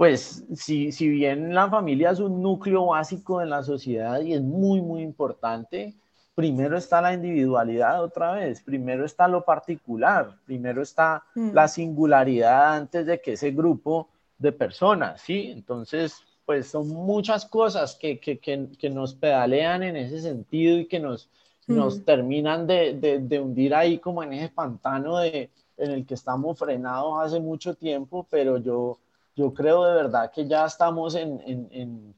[0.00, 4.40] pues si, si bien la familia es un núcleo básico en la sociedad y es
[4.40, 5.94] muy, muy importante,
[6.34, 11.50] primero está la individualidad otra vez, primero está lo particular, primero está mm.
[11.52, 14.08] la singularidad antes de que ese grupo
[14.38, 15.50] de personas, ¿sí?
[15.50, 20.98] Entonces, pues son muchas cosas que, que, que, nos pedalean en ese sentido y que
[20.98, 21.28] nos,
[21.66, 22.04] nos mm.
[22.04, 26.58] terminan de, de, de, hundir ahí como en ese pantano de, en el que estamos
[26.58, 28.98] frenados hace mucho tiempo, pero yo
[29.36, 31.40] yo creo de verdad que ya estamos en,
[31.70, 32.14] en,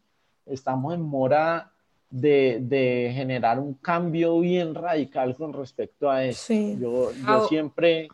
[0.46, 1.72] estamos en mora
[2.10, 6.52] de, de, generar un cambio bien radical con respecto a eso.
[6.52, 8.08] Yo, yo, siempre,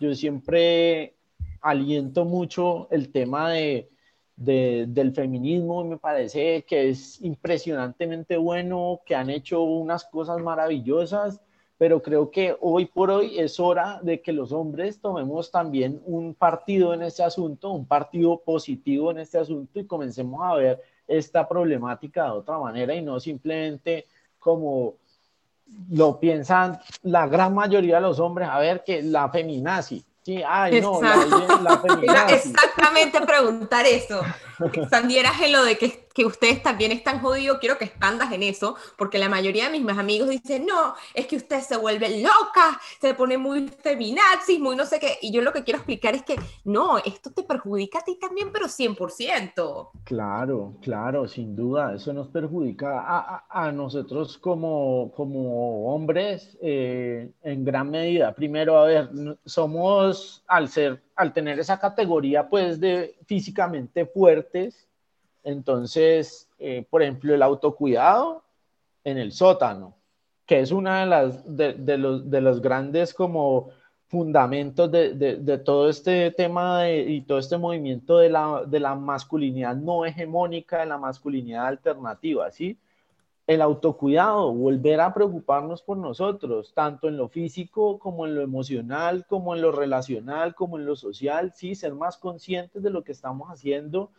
[0.00, 1.14] yo siempre
[1.60, 3.88] aliento mucho el tema de,
[4.36, 11.40] del feminismo y me parece que es impresionantemente bueno, que han hecho unas cosas maravillosas,
[11.76, 16.34] pero creo que hoy por hoy es hora de que los hombres tomemos también un
[16.34, 21.48] partido en este asunto, un partido positivo en este asunto y comencemos a ver esta
[21.48, 24.06] problemática de otra manera y no simplemente
[24.38, 24.94] como
[25.90, 30.80] lo piensan la gran mayoría de los hombres, a ver que la feminazi, Sí, ay,
[30.80, 31.82] no, la,
[32.30, 34.22] Exactamente preguntar eso.
[34.88, 38.76] Sandieras en lo de que, que, ustedes también están jodidos, quiero que expandas en eso,
[38.96, 43.14] porque la mayoría de mis amigos dicen, no, es que usted se vuelve loca, se
[43.14, 46.36] pone muy feminazis, muy no sé qué, y yo lo que quiero explicar es que
[46.64, 49.90] no, esto te perjudica a ti también, pero 100%.
[50.04, 57.64] Claro, claro, sin duda, eso nos perjudica a, a, nosotros como, como hombres eh, en
[57.64, 58.34] gran medida.
[58.34, 59.10] Primero, a ver,
[59.44, 64.88] somos al ser, al tener esa categoría, pues, de físicamente fuertes,
[65.44, 68.42] entonces, eh, por ejemplo, el autocuidado
[69.04, 69.94] en el sótano,
[70.46, 73.70] que es una de las, de, los, de los grandes como
[74.08, 79.74] fundamentos de, de, todo este tema y todo este movimiento de la, de la masculinidad
[79.74, 82.78] no hegemónica, de la masculinidad alternativa, ¿sí?
[83.46, 89.26] el autocuidado, volver a preocuparnos por nosotros, tanto en lo físico como en lo emocional,
[89.26, 93.12] como en lo relacional, como en lo social, sí, ser más conscientes de lo que
[93.12, 94.10] estamos haciendo.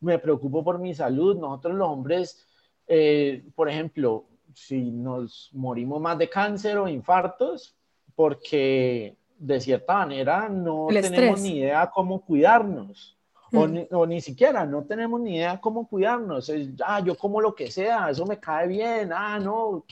[0.00, 1.36] Me preocupo por mi salud.
[1.36, 2.46] Nosotros los hombres,
[2.86, 7.76] eh, por ejemplo, si nos morimos más de cáncer o infartos,
[8.14, 13.16] porque de cierta manera no tenemos ni idea cómo cuidarnos.
[13.50, 13.78] Mm.
[13.92, 16.52] O, ni, siquiera, no tenemos ni idea cómo cuidarnos.
[16.84, 19.10] ah, yo como lo que sea, eso me cae bien.
[19.12, 19.84] Ah, no,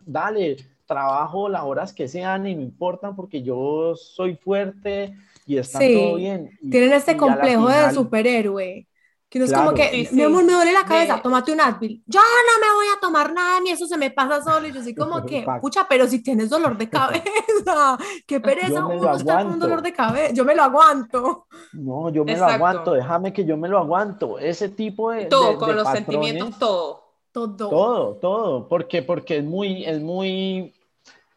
[0.00, 5.14] dale, trabajo las horas que sean y me importan porque yo soy fuerte
[5.46, 6.58] y está todo bien.
[6.70, 8.86] Tienen este complejo de superhéroe.
[9.32, 12.02] Que no es como que, mi amor, me duele la cabeza, tómate un Advil.
[12.04, 14.66] Yo no me voy a tomar nada, ni eso se me pasa solo.
[14.66, 19.16] Y yo soy como que, pucha, pero si tienes dolor de cabeza, qué pereza, uno
[19.16, 20.34] está con dolor de cabeza.
[20.34, 21.46] Yo me lo aguanto.
[21.72, 24.38] No, yo me lo aguanto, déjame que yo me lo aguanto.
[24.38, 25.24] Ese tipo de.
[25.24, 27.02] Todo, con los sentimientos, todo.
[27.32, 27.56] Todo.
[27.56, 28.68] Todo, todo.
[28.68, 30.74] Porque, porque es muy, es muy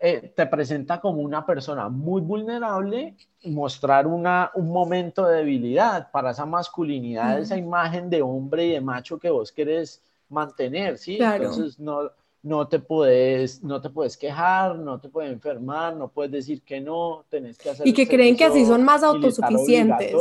[0.07, 3.15] eh, te presenta como una persona muy vulnerable,
[3.45, 8.81] mostrar una, un momento de debilidad para esa masculinidad, esa imagen de hombre y de
[8.81, 11.17] macho que vos querés mantener, ¿sí?
[11.19, 12.11] Entonces no,
[12.43, 16.79] no, te puedes, no te puedes quejar, no te puedes enfermar, no puedes decir que
[16.79, 17.87] no, tenés que hacer...
[17.87, 20.13] Y que creen que así son más autosuficientes.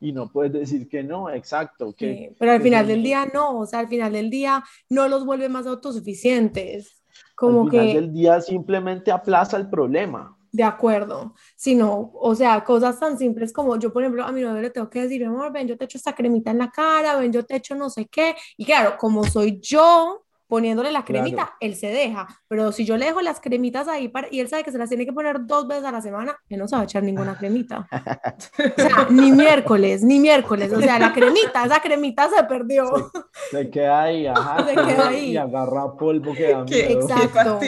[0.00, 1.92] Y no puedes decir que no, exacto.
[1.92, 5.24] Que, pero al final del día no, o sea, al final del día no los
[5.24, 6.98] vuelve más autosuficientes.
[7.34, 7.94] Como Al final que...
[7.94, 10.34] del día simplemente aplaza el problema.
[10.50, 14.62] De acuerdo, sino, o sea, cosas tan simples como yo, por ejemplo, a mi novio
[14.62, 17.30] le tengo que decir, amor, ven, yo te echo esta cremita en la cara, ven,
[17.30, 21.76] yo te echo no sé qué, y claro, como soy yo, poniéndole la cremita, él
[21.76, 22.26] se deja.
[22.48, 24.88] Pero si yo le dejo las cremitas ahí para, y él sabe que se las
[24.88, 27.36] tiene que poner dos veces a la semana, él no se va a echar ninguna
[27.38, 27.86] cremita.
[28.58, 30.72] o sea, ni miércoles, ni miércoles.
[30.72, 33.10] O sea, la cremita, esa cremita se perdió.
[33.50, 34.66] Se, queda ahí, ajá.
[34.66, 35.32] Se queda ahí.
[35.32, 37.00] Y agarra polvo que da miedo.
[37.00, 37.60] Exacto.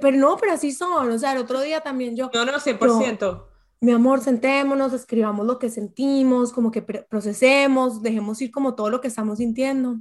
[0.00, 1.10] pero no, pero así son.
[1.10, 2.28] O sea, el otro día también yo.
[2.34, 3.44] No, no, 100%.
[3.80, 9.00] mi amor, sentémonos, escribamos lo que sentimos, como que procesemos, dejemos ir como todo lo
[9.00, 9.98] que estamos sintiendo.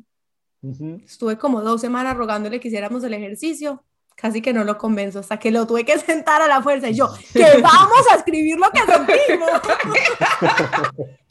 [1.05, 3.83] Estuve como dos semanas rogándole que hiciéramos el ejercicio.
[4.15, 6.93] Casi que no lo convenzo hasta que lo tuve que sentar a la fuerza y
[6.93, 9.49] yo, que vamos a escribir lo que sentimos.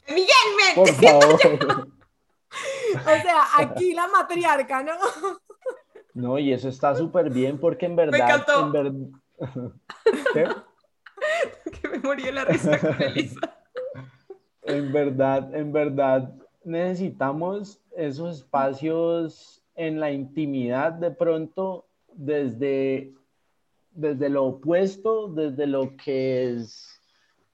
[0.09, 0.35] Miguel,
[0.75, 1.89] Por favor.
[2.95, 4.93] o sea, aquí la matriarca, ¿no?
[6.13, 8.11] No, y eso está súper bien porque en verdad...
[8.11, 8.71] Me encantó.
[10.33, 10.47] ¿Qué?
[11.71, 13.39] que me morí la risa con Elisa.
[14.63, 23.13] En verdad, en verdad, necesitamos esos espacios en la intimidad de pronto desde,
[23.91, 27.01] desde lo opuesto, desde lo que es,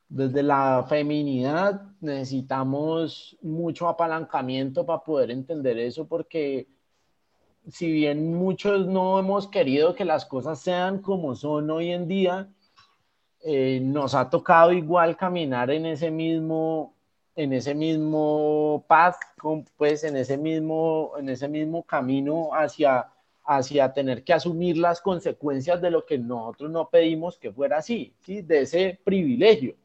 [0.08, 6.68] desde la feminidad, necesitamos mucho apalancamiento para poder entender eso porque
[7.68, 12.50] si bien muchos no hemos querido que las cosas sean como son hoy en día,
[13.42, 16.96] eh, nos ha tocado igual caminar en ese mismo
[17.40, 19.16] en ese mismo path,
[19.78, 23.08] pues en ese mismo, en ese mismo camino hacia,
[23.46, 28.14] hacia tener que asumir las consecuencias de lo que nosotros no pedimos que fuera así,
[28.26, 28.42] ¿sí?
[28.42, 29.76] de ese privilegio.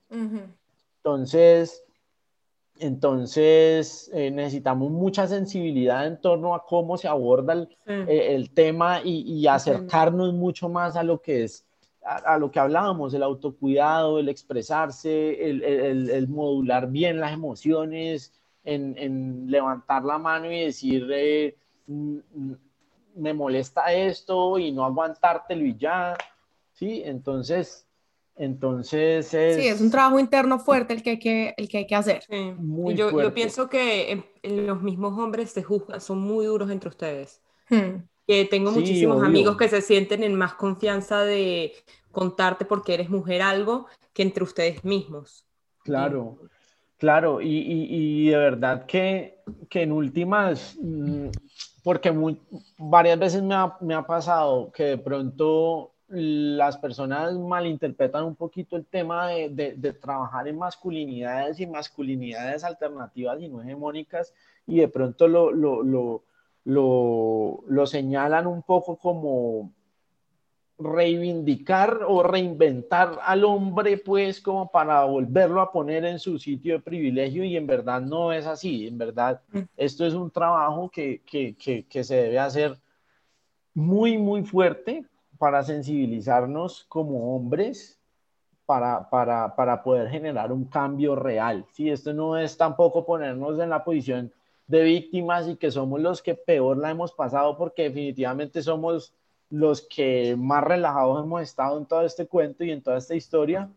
[0.97, 1.85] Entonces,
[2.81, 9.33] entonces eh, necesitamos mucha sensibilidad en torno a cómo se aborda el, eh, tema y,
[9.33, 11.65] y acercarnos mucho más a lo que es
[12.05, 18.33] a, lo que hablábamos, el autocuidado, el expresarse, el, el, modular bien las emociones,
[18.65, 22.55] en, levantar la mano y decir, eh, mm, mm,
[23.17, 26.17] me molesta esto y no aguantártelo y ya,
[26.73, 27.03] ¿sí?
[27.05, 27.87] Entonces,
[28.37, 29.57] entonces es...
[29.57, 32.25] Sí, es un trabajo interno fuerte el que hay que, el que, hay que hacer.
[32.29, 37.41] yo, yo, pienso que los mismos hombres se juzgan, son muy duros entre ustedes.
[37.71, 38.03] Hmm.
[38.27, 41.73] Que tengo muchísimos amigos que se sienten en más confianza de
[42.11, 45.45] contarte porque eres mujer algo que entre ustedes mismos.
[45.83, 46.39] Claro,
[46.97, 51.29] claro, y, y, de verdad que, que en últimas, mm,
[51.83, 52.41] porque muy,
[52.79, 58.77] varias veces me ha, me ha pasado que de pronto las personas malinterpretan un poquito
[58.77, 64.33] el tema de, de, trabajar en masculinidades y masculinidades alternativas y no hegemónicas
[64.67, 66.25] y de pronto lo, lo, lo,
[66.65, 69.73] lo, señalan un poco como
[70.77, 76.81] reivindicar o reinventar al hombre, pues como para volverlo a poner en su sitio de
[76.81, 79.61] privilegio y en verdad no es así, en verdad mm.
[79.77, 82.77] esto es un trabajo que, que, que, que se debe hacer
[83.73, 85.05] muy, muy fuerte
[85.39, 88.01] para sensibilizarnos como hombres
[88.67, 91.67] para, para, para, poder generar un cambio real.
[91.73, 91.91] ¿sí?
[91.91, 94.33] Esto no es tampoco ponernos en la posición
[94.67, 99.15] de víctimas y que somos los que peor la hemos pasado porque definitivamente somos
[99.51, 103.71] los que más relajados hemos estado en todo este cuento y en toda esta historia,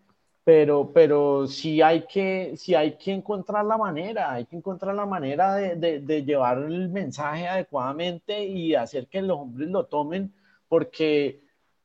[0.43, 5.05] pero, pero sí, hay que, sí hay que encontrar la manera, hay que encontrar la
[5.05, 10.33] manera de, de, de llevar el mensaje adecuadamente y hacer que los hombres lo tomen
[10.69, 11.41] porque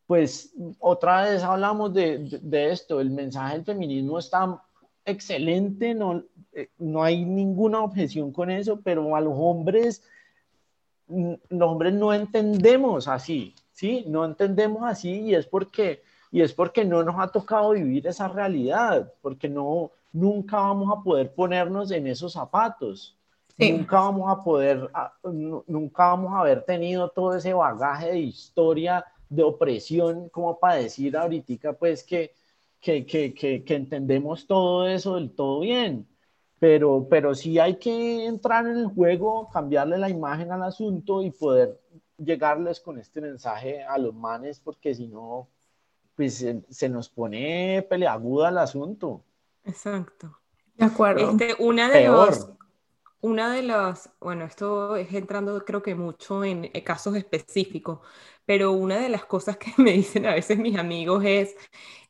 [0.06, 4.62] pues otra vez hablamos de, de, esto, el mensaje del feminismo está
[5.04, 6.22] excelente, no,
[6.52, 10.02] eh, no hay ninguna objeción con eso, pero a los hombres,
[11.08, 14.04] los hombres no entendemos así, ¿sí?
[14.06, 18.28] No entendemos así y es porque, y es porque no nos ha tocado vivir esa
[18.28, 23.16] realidad, porque no, nunca vamos a poder ponernos en esos zapatos.
[23.58, 24.90] Nunca vamos a poder,
[25.22, 31.16] nunca vamos a haber tenido todo ese bagaje de historia de opresión, como para decir
[31.16, 32.32] ahorita, pues que,
[32.82, 36.06] que, que, que, entendemos todo eso del todo bien.
[36.58, 41.30] Pero, pero sí hay que entrar en el juego, cambiarle la imagen al asunto y
[41.30, 41.80] poder
[42.18, 45.48] llegarles con este mensaje a los manes, porque si no,
[46.16, 49.24] pues se, nos pone peleaguda el asunto.
[49.64, 50.38] Exacto.
[50.74, 51.30] De acuerdo.
[51.30, 52.48] Este, una de los,
[53.20, 58.00] una de las, bueno, esto es entrando creo que mucho en casos específicos,
[58.44, 61.56] pero una de las cosas que me dicen a veces mis amigos es,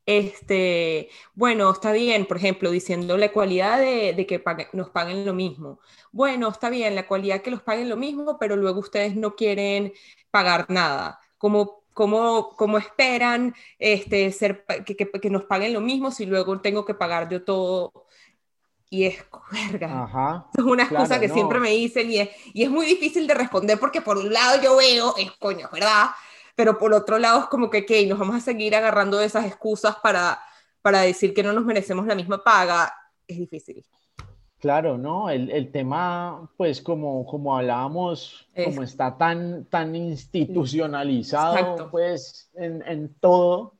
[0.06, 4.42] este, bueno, está bien, por ejemplo, diciendo la cualidad de, que
[4.72, 5.80] nos paguen lo mismo.
[6.10, 9.92] Bueno, está bien, la cualidad que los paguen lo mismo, pero luego ustedes no quieren
[10.30, 11.20] pagar nada.
[11.38, 16.94] Como ¿Cómo, esperan este, ser, que, que, nos paguen lo mismo si luego tengo que
[16.94, 18.06] pagar yo todo
[18.92, 19.24] y es,
[19.72, 23.32] verga, es una excusa que siempre me dicen y es, y es muy difícil de
[23.32, 26.10] responder porque por un lado yo veo, es coño, ¿verdad?
[26.54, 28.06] Pero por otro lado es como que, ¿qué?
[28.06, 30.38] Nos vamos a seguir agarrando de esas excusas para,
[30.82, 32.92] para decir que no nos merecemos la misma paga.
[33.26, 33.84] Es difícil.
[34.62, 35.28] Claro, ¿no?
[35.28, 43.12] El, el tema, pues como, como hablábamos, como está tan, tan institucionalizado, pues en, en
[43.14, 43.74] todo,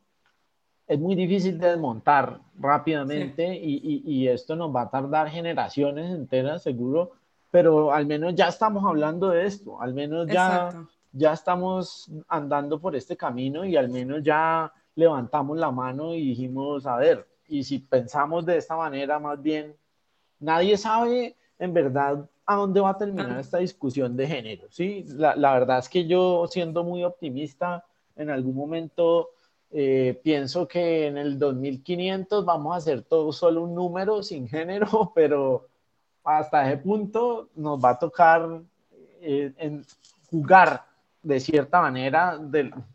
[0.88, 6.64] es muy difícil de desmontar rápidamente y, y, esto nos va a tardar generaciones enteras,
[6.64, 7.12] seguro,
[7.52, 12.96] pero al menos ya estamos hablando de esto, al menos ya, ya estamos andando por
[12.96, 17.78] este camino y al menos ya levantamos la mano y dijimos, a ver, y si
[17.78, 19.76] pensamos de esta manera, más bien,
[20.40, 25.04] nadie sabe en verdad a dónde va a terminar esta discusión de género, ¿sí?
[25.08, 27.84] La, la verdad es que yo, siendo muy optimista,
[28.16, 29.30] en algún momento
[29.70, 35.12] eh, pienso que en el 2500 vamos a hacer todo solo un número sin género,
[35.14, 35.68] pero
[36.24, 38.60] hasta ese punto nos va a tocar
[39.22, 39.84] eh, en
[40.30, 40.84] jugar
[41.22, 42.40] de cierta manera,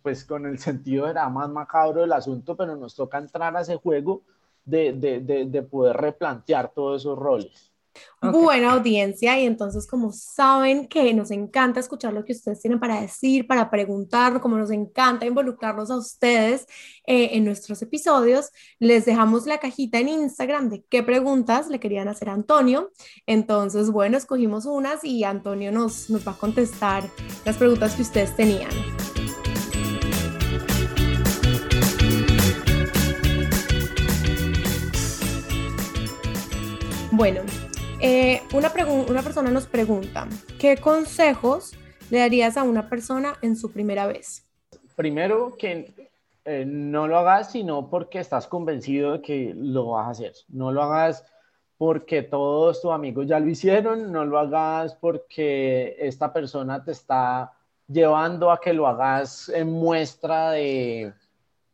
[0.01, 3.77] pues con el sentido era más macabro del asunto, pero nos toca entrar a ese
[3.77, 4.23] juego
[4.65, 7.73] de, de, de poder replantear todos esos roles
[8.21, 13.01] buena audiencia y entonces como saben que nos encanta escuchar lo que ustedes tienen para
[13.01, 16.65] decir, para preguntar, como nos encanta involucrarlos a ustedes
[17.05, 22.07] eh, en nuestros episodios, les dejamos la cajita en Instagram de qué preguntas le querían
[22.07, 22.91] hacer a Antonio.
[23.25, 27.09] Entonces, bueno, escogimos unas y Antonio nos, nos va a contestar
[27.45, 28.71] las preguntas que ustedes tenían.
[37.17, 37.41] Bueno,
[37.99, 38.71] eh, una,
[39.23, 40.27] persona nos pregunta,
[40.59, 41.73] ¿qué consejos
[42.11, 44.45] le darías a una persona en su primera vez?
[44.95, 45.93] Primero, que
[46.45, 50.33] eh, no lo hagas sino porque estás convencido de que lo vas a hacer.
[50.47, 51.25] No lo hagas
[51.79, 57.51] porque todos tus amigos ya lo hicieron, no lo hagas porque esta persona te está
[57.87, 61.13] llevando a que lo hagas en muestra de,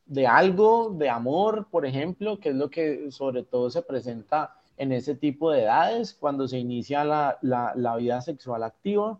[0.05, 4.91] de algo, de amor, por ejemplo, que es lo que sobre todo se presenta en
[4.91, 9.19] ese tipo de edades, cuando se inicia la, la, vida sexual activa,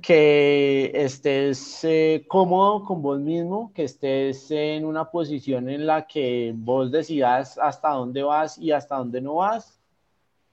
[0.00, 6.52] que estés eh, cómodo con vos mismo, que estés en una posición en la que
[6.54, 9.80] vos decidas hasta dónde vas y hasta dónde no vas,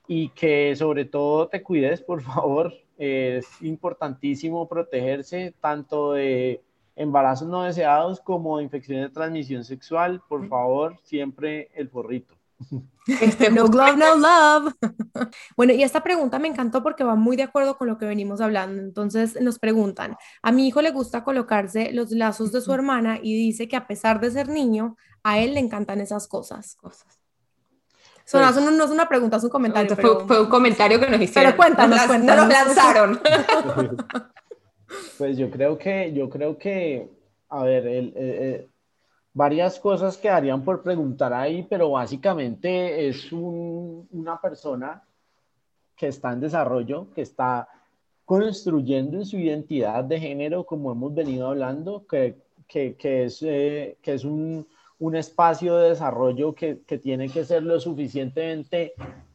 [0.07, 2.73] y que sobre todo te cuides, por favor.
[2.97, 6.61] Es importantísimo protegerse tanto de
[6.95, 10.21] embarazos no deseados como de infecciones de transmisión sexual.
[10.27, 12.32] Por favor, siempre el forrito.
[13.22, 14.74] Este, no glove, no love.
[15.57, 18.41] bueno, y esta pregunta me encantó porque va muy de acuerdo con lo que venimos
[18.41, 18.82] hablando.
[18.82, 23.36] Entonces nos preguntan, a mi hijo le gusta colocarse los lazos de su hermana y
[23.36, 26.76] dice que a pesar de ser niño, a él le encantan esas cosas.
[26.76, 27.20] cosas.
[28.32, 29.95] Pues no, es una pregunta, es un comentario.
[29.95, 31.51] Fue, un comentario que nos hicieron.
[31.51, 32.45] Pero cuéntanos, nos, cuéntanos.
[32.45, 33.22] nos lanzaron.
[35.18, 37.09] pues yo creo que, yo creo que,
[37.49, 38.70] a ver, el,
[39.34, 45.03] varias cosas quedarían por preguntar ahí, pero básicamente es una persona
[45.95, 47.67] que está en desarrollo, que está
[48.25, 54.23] construyendo su identidad de género, como hemos venido hablando, que, que, es, eh, que es
[54.23, 54.67] un,
[54.99, 58.93] un, espacio de desarrollo que, tiene que ser lo suficientemente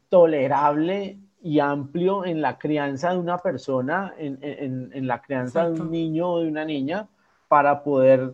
[0.09, 5.81] tolerable y amplio en la crianza de una persona, en, en, en la crianza de
[5.81, 7.09] un niño o de una niña,
[7.49, 8.33] para poder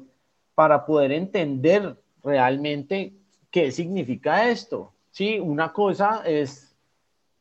[0.55, 3.13] para poder entender realmente
[3.51, 4.93] qué significa esto.
[5.11, 6.75] Sí, una cosa es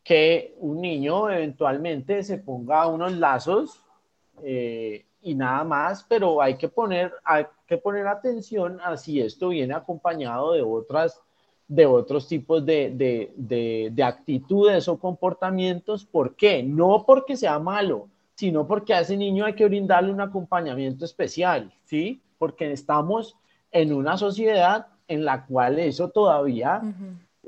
[0.04, 3.82] que un niño eventualmente se ponga unos lazos
[4.44, 9.50] eh, y nada más, pero hay que poner, hay que poner atención a si esto
[9.50, 11.22] viene acompañado de otras
[11.66, 12.92] de otros tipos de,
[13.36, 16.06] de, de, actitudes o comportamientos.
[16.06, 16.62] ¿Por qué?
[16.62, 21.74] No porque sea malo, sino porque a ese niño hay que brindarle un acompañamiento especial,
[21.86, 22.22] ¿sí?
[22.44, 23.38] Porque estamos
[23.72, 26.82] en una sociedad en la cual eso todavía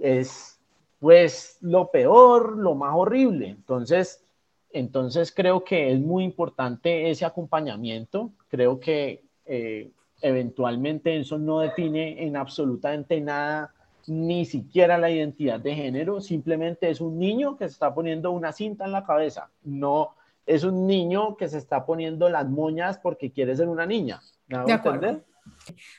[0.01, 0.57] es
[1.01, 3.49] pues lo peor, lo más horrible.
[3.49, 4.23] Entonces,
[4.71, 8.31] entonces creo que es muy importante ese acompañamiento.
[8.47, 9.91] Creo que eh,
[10.21, 13.73] eventualmente eso no define en absolutamente nada
[14.07, 18.53] ni siquiera la identidad de género, simplemente es un niño que se está poniendo una
[18.53, 20.11] cinta en la cabeza, no
[20.45, 24.21] es un niño que se está poniendo las moñas porque quiere ser una niña.
[24.47, 25.23] De acuerdo.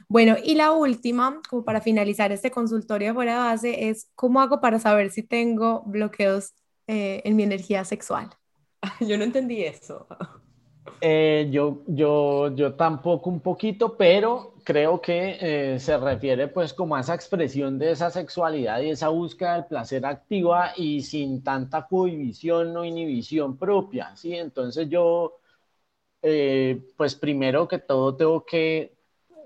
[0.09, 4.61] Bueno, y la última, como para finalizar este consultorio fuera de base, es cómo hago
[4.61, 6.55] para saber si tengo bloqueos
[6.87, 8.31] eh, en mi energía sexual.
[9.01, 10.07] Yo no entendí eso.
[11.01, 16.97] Eh, yo, yo, yo tampoco un poquito, pero creo que eh, se refiere pues como
[16.97, 21.87] a esa expresión de esa sexualidad y esa búsqueda del placer activa y sin tanta
[21.87, 24.35] cohibición o inhibición propia, ¿sí?
[24.35, 25.39] Entonces yo,
[26.23, 28.93] eh, pues primero que todo tengo que,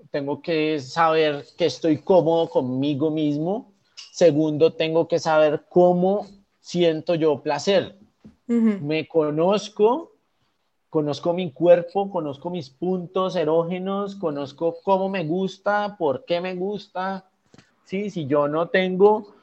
[0.09, 3.73] tengo que saber que estoy cómodo conmigo mismo.
[4.11, 6.27] Segundo, tengo que saber cómo
[6.59, 7.97] siento yo placer.
[8.47, 10.11] Me conozco
[10.91, 17.29] conozco mi cuerpo, conozco mis puntos erógenos, conozco cómo me gusta, por qué me gusta.
[17.85, 18.09] ¿sí?
[18.09, 19.35] Si yo no tengo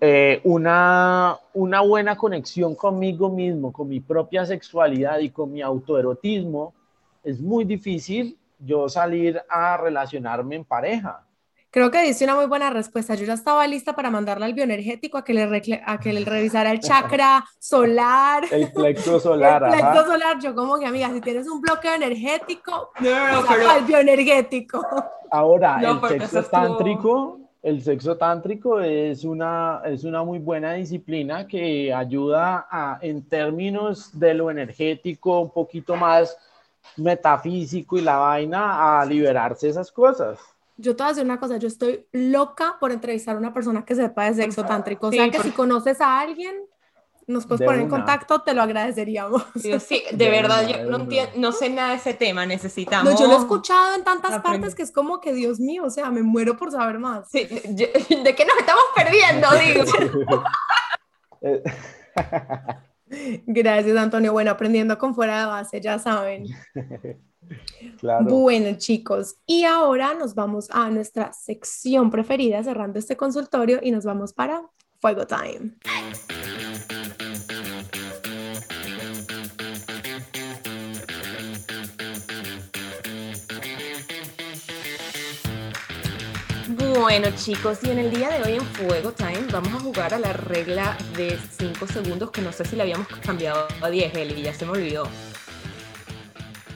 [0.00, 6.74] eh, una, una buena conexión conmigo mismo, con mi propia sexualidad y con mi autoerotismo,
[7.24, 11.26] es muy difícil yo salir a relacionarme en pareja.
[11.70, 13.14] Creo que dice una muy buena respuesta.
[13.16, 16.70] Yo ya estaba lista para mandarle al bioenergético a que le, a que le revisara
[16.70, 18.44] el chakra solar.
[18.50, 19.62] El plexo solar.
[19.62, 20.38] el plexo solar.
[20.40, 23.68] Yo como que, amiga, si tienes un bloqueo energético, no, pero...
[23.68, 24.80] al bioenergético.
[25.30, 31.92] Ahora, el sexo tántrico, el sexo tántrico es una, es una muy buena disciplina que
[31.92, 36.38] ayuda a, en términos de lo energético, un poquito más
[36.96, 40.38] metafísico y la vaina, a liberarse esas cosas
[40.78, 43.84] yo te voy a decir una cosa, yo estoy loca por entrevistar a una persona
[43.84, 45.06] que sepa de sexo tántrico.
[45.06, 46.54] O sea, que si conoces a alguien,
[47.26, 49.44] nos puedes poner en contacto, te lo agradeceríamos.
[49.56, 51.06] Sí, de, verdad, yo no,
[51.36, 53.12] no, sé nada de ese tema, necesitamos.
[53.12, 55.90] No, yo lo he escuchado en tantas partes que es como que, Dios mío, o
[55.90, 57.28] sea, me muero por saber más.
[57.28, 59.48] Sí, ¿De qué nos estamos perdiendo?
[59.60, 60.44] Digo.
[63.46, 64.32] Gracias, Antonio.
[64.32, 66.46] Bueno, aprendiendo con fuera de base, ya saben.
[68.22, 74.04] Bueno, chicos, y ahora nos vamos a nuestra sección preferida, cerrando este consultorio, y nos
[74.04, 74.62] vamos para
[75.00, 75.76] Fuego Time.
[86.98, 90.18] Bueno chicos, y en el día de hoy en Fuego Time vamos a jugar a
[90.18, 94.40] la regla de 5 segundos que no sé si la habíamos cambiado a 10, Eli,
[94.40, 95.06] ya se me olvidó.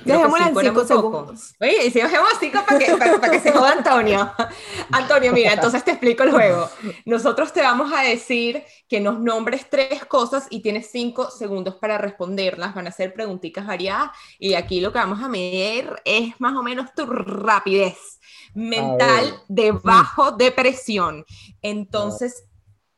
[0.05, 1.55] Dejémosla en 5 segundos.
[1.59, 4.31] Oye, y si dejemos 5 para que, para, que se joda Antonio.
[4.93, 6.69] Antonio, mira, entonces te explico el juego.
[7.07, 11.97] Nosotros te vamos a decir que nos nombres tres cosas y tienes 5 segundos para
[11.97, 12.75] responderlas.
[12.75, 16.63] Van a ser preguntitas variadas y aquí lo que vamos a medir es más o
[16.63, 18.20] menos tu rapidez
[18.55, 21.25] mental debajo de presión.
[21.63, 22.45] Entonces,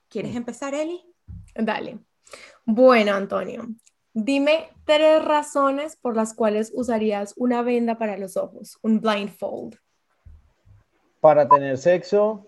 [0.08, 1.02] ¿quieres empezar, Eli?
[1.54, 1.98] Dale.
[2.64, 3.66] Bueno, Antonio,
[4.12, 9.76] dime tres razones por las cuales usarías una venda para los ojos, un blindfold.
[11.20, 12.46] Para tener sexo,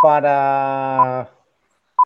[0.00, 1.30] para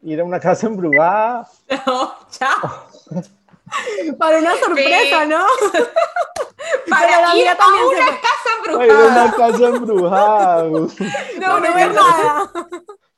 [0.03, 1.49] ir a una casa embrujada.
[1.86, 2.88] No, chao.
[4.18, 5.44] para una sorpresa, ¿no?
[6.88, 8.78] para ir a una casa embrujada.
[8.78, 10.62] Para ir a una casa embrujada.
[10.64, 12.52] no, no ver nada.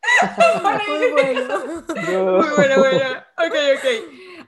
[0.88, 1.58] Muy bueno.
[1.94, 3.06] Muy bueno, bueno.
[3.38, 3.86] Ok, ok.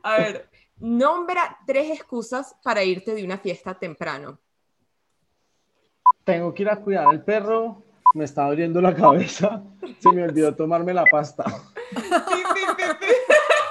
[0.02, 4.38] A ver, nombra tres excusas para irte de una fiesta temprano.
[6.24, 7.82] Tengo que ir a cuidar al perro,
[8.14, 9.62] me está doliendo la cabeza,
[9.98, 11.44] se me olvidó tomarme la pasta.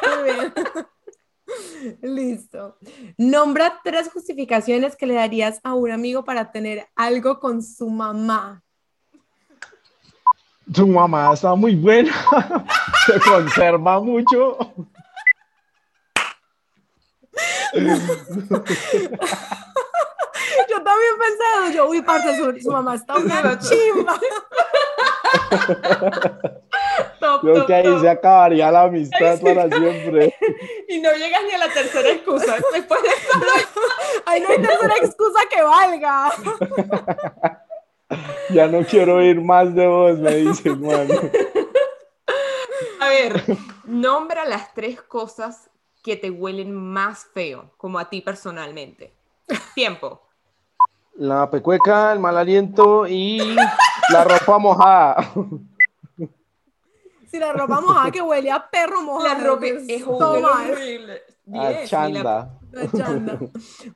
[0.01, 0.53] Muy bien.
[2.01, 2.77] Listo.
[3.17, 8.63] Nombra tres justificaciones que le darías a un amigo para tener algo con su mamá.
[10.73, 12.11] Su mamá está muy buena,
[13.05, 14.57] se conserva mucho.
[20.69, 24.19] Yo también pensé, yo, uy, parce, su, su mamá está una chimba.
[27.41, 30.33] Creo que ahí se acabaría la amistad para siempre.
[30.89, 32.55] Y no llegas ni a la tercera excusa.
[32.73, 33.79] Después de eso,
[34.25, 36.31] Ay, no hay tercera excusa que valga.
[38.49, 41.13] Ya no quiero ir más de vos, me dice mano.
[43.01, 43.43] A ver,
[43.85, 45.69] nombra las tres cosas
[46.01, 49.13] que te huelen más feo, como a ti personalmente.
[49.75, 50.21] Tiempo.
[51.15, 53.55] La pecueca, el mal aliento y
[54.09, 55.33] la ropa mojada.
[57.27, 59.37] Si la ropa mojada que huele a perro mojado.
[59.37, 61.21] La ropa es horrible.
[61.85, 62.57] Chanda.
[62.71, 63.39] La chanda.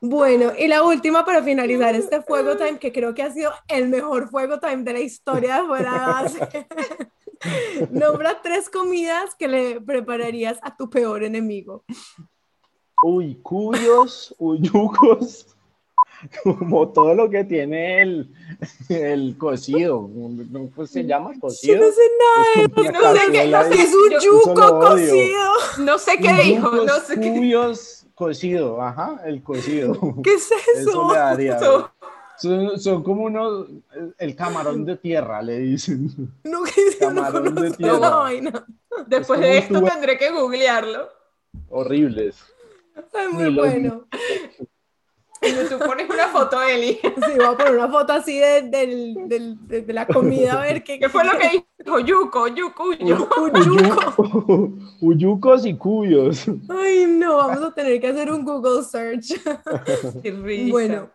[0.00, 3.88] Bueno, y la última para finalizar este fuego time, que creo que ha sido el
[3.88, 6.66] mejor fuego time de la historia de fuera de base.
[7.90, 11.84] Nombra tres comidas que le prepararías a tu peor enemigo.
[13.02, 15.51] Uy, cuyos, uyucos,
[16.42, 18.28] como todo lo que tiene el,
[18.88, 20.00] el cocido.
[20.02, 21.32] ¿Cómo pues se llama?
[21.40, 21.74] Cocido.
[21.76, 22.92] Yo no sé nada.
[22.92, 25.52] No sé qué, no sé, Es un yuco cocido.
[25.80, 27.32] No sé qué dijo, no sé qué.
[27.32, 29.98] Cuyos, cocido, ajá, el cocido.
[30.22, 31.12] ¿Qué es Eso eso?
[31.12, 31.56] le daría.
[31.56, 31.90] Eso.
[32.38, 33.68] Son, son como unos,
[34.18, 36.10] el- camarón de tierra, le dicen.
[36.42, 37.98] No, que yo no Camarón de tierra.
[38.00, 38.66] la vaina.
[39.06, 41.08] Después Es de esto tendré que googlearlo.
[41.68, 42.36] Horribles.
[43.32, 44.06] Muy bueno.
[45.42, 46.98] Y tú pones una foto de Eli.
[47.02, 50.62] Sí, voy a poner una foto así de, del- del- de- de la comida, a
[50.62, 51.48] ver qué, ¿Qué fue lo que
[51.84, 51.98] dijo?
[52.00, 53.42] Yuco, yuco, yuco.
[53.42, 54.12] Un yuco.
[54.22, 56.46] Uyu- Uyucos y cuyos.
[56.68, 59.32] Ay, no, vamos a tener que hacer un Google search.
[60.22, 60.70] Qué risa.
[60.70, 61.10] Bueno,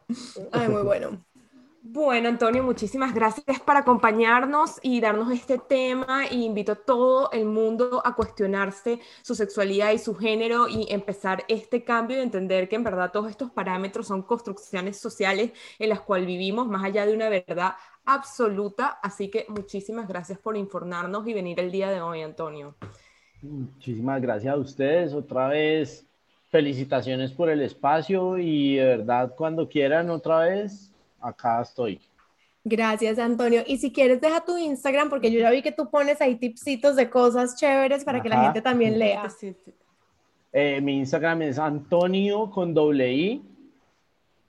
[0.52, 1.24] ay, muy bueno.
[1.90, 6.26] Bueno, Antonio, muchísimas gracias por acompañarnos y darnos este tema.
[6.30, 11.46] Y invito a todo el mundo a cuestionarse su sexualidad y su género y empezar
[11.48, 16.02] este cambio y entender que en verdad todos estos parámetros son construcciones sociales en las
[16.02, 19.00] cuales vivimos más allá de una verdad absoluta.
[19.02, 22.76] Así que muchísimas gracias por informarnos y venir el día de hoy, Antonio.
[23.42, 25.14] Muchísimas gracias a ustedes.
[25.14, 26.06] Otra vez,
[26.50, 31.99] felicitaciones por el espacio y de verdad, cuando quieran otra vez, acá estoy.
[32.63, 33.63] Gracias, Antonio.
[33.65, 36.95] Y si quieres, deja tu Instagram, porque yo ya vi que tú pones ahí tipsitos
[36.97, 39.30] de cosas chéveres para que la gente también lea.
[39.30, 39.74] Sí, sí.
[40.51, 43.41] Eh, mi Instagram es Antonio con doble I,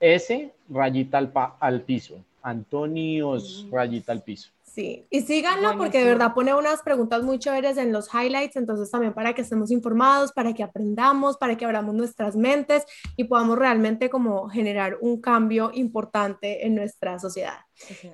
[0.00, 2.24] S, rayita al, pa- al piso.
[2.42, 4.50] Antonios, rayita al piso.
[4.79, 6.07] Sí, y síganlo porque de Buenísimo.
[6.11, 10.31] verdad pone unas preguntas muy chéveres en los highlights, entonces también para que estemos informados,
[10.31, 12.85] para que aprendamos, para que abramos nuestras mentes
[13.16, 17.57] y podamos realmente como generar un cambio importante en nuestra sociedad.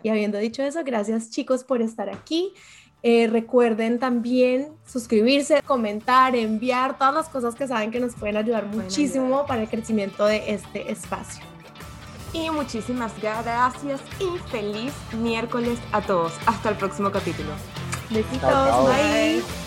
[0.02, 2.54] Y habiendo dicho eso, gracias chicos por estar aquí.
[3.02, 8.64] Eh, recuerden también suscribirse, comentar, enviar todas las cosas que saben que nos pueden ayudar
[8.70, 9.46] Pueden muchísimo ayudar.
[9.46, 11.44] para el crecimiento de este espacio.
[12.34, 16.32] Y muchísimas gracias y feliz miércoles a todos.
[16.46, 17.50] Hasta el próximo capítulo.
[18.10, 18.86] Besitos, Chao, chao.
[18.86, 19.63] bye.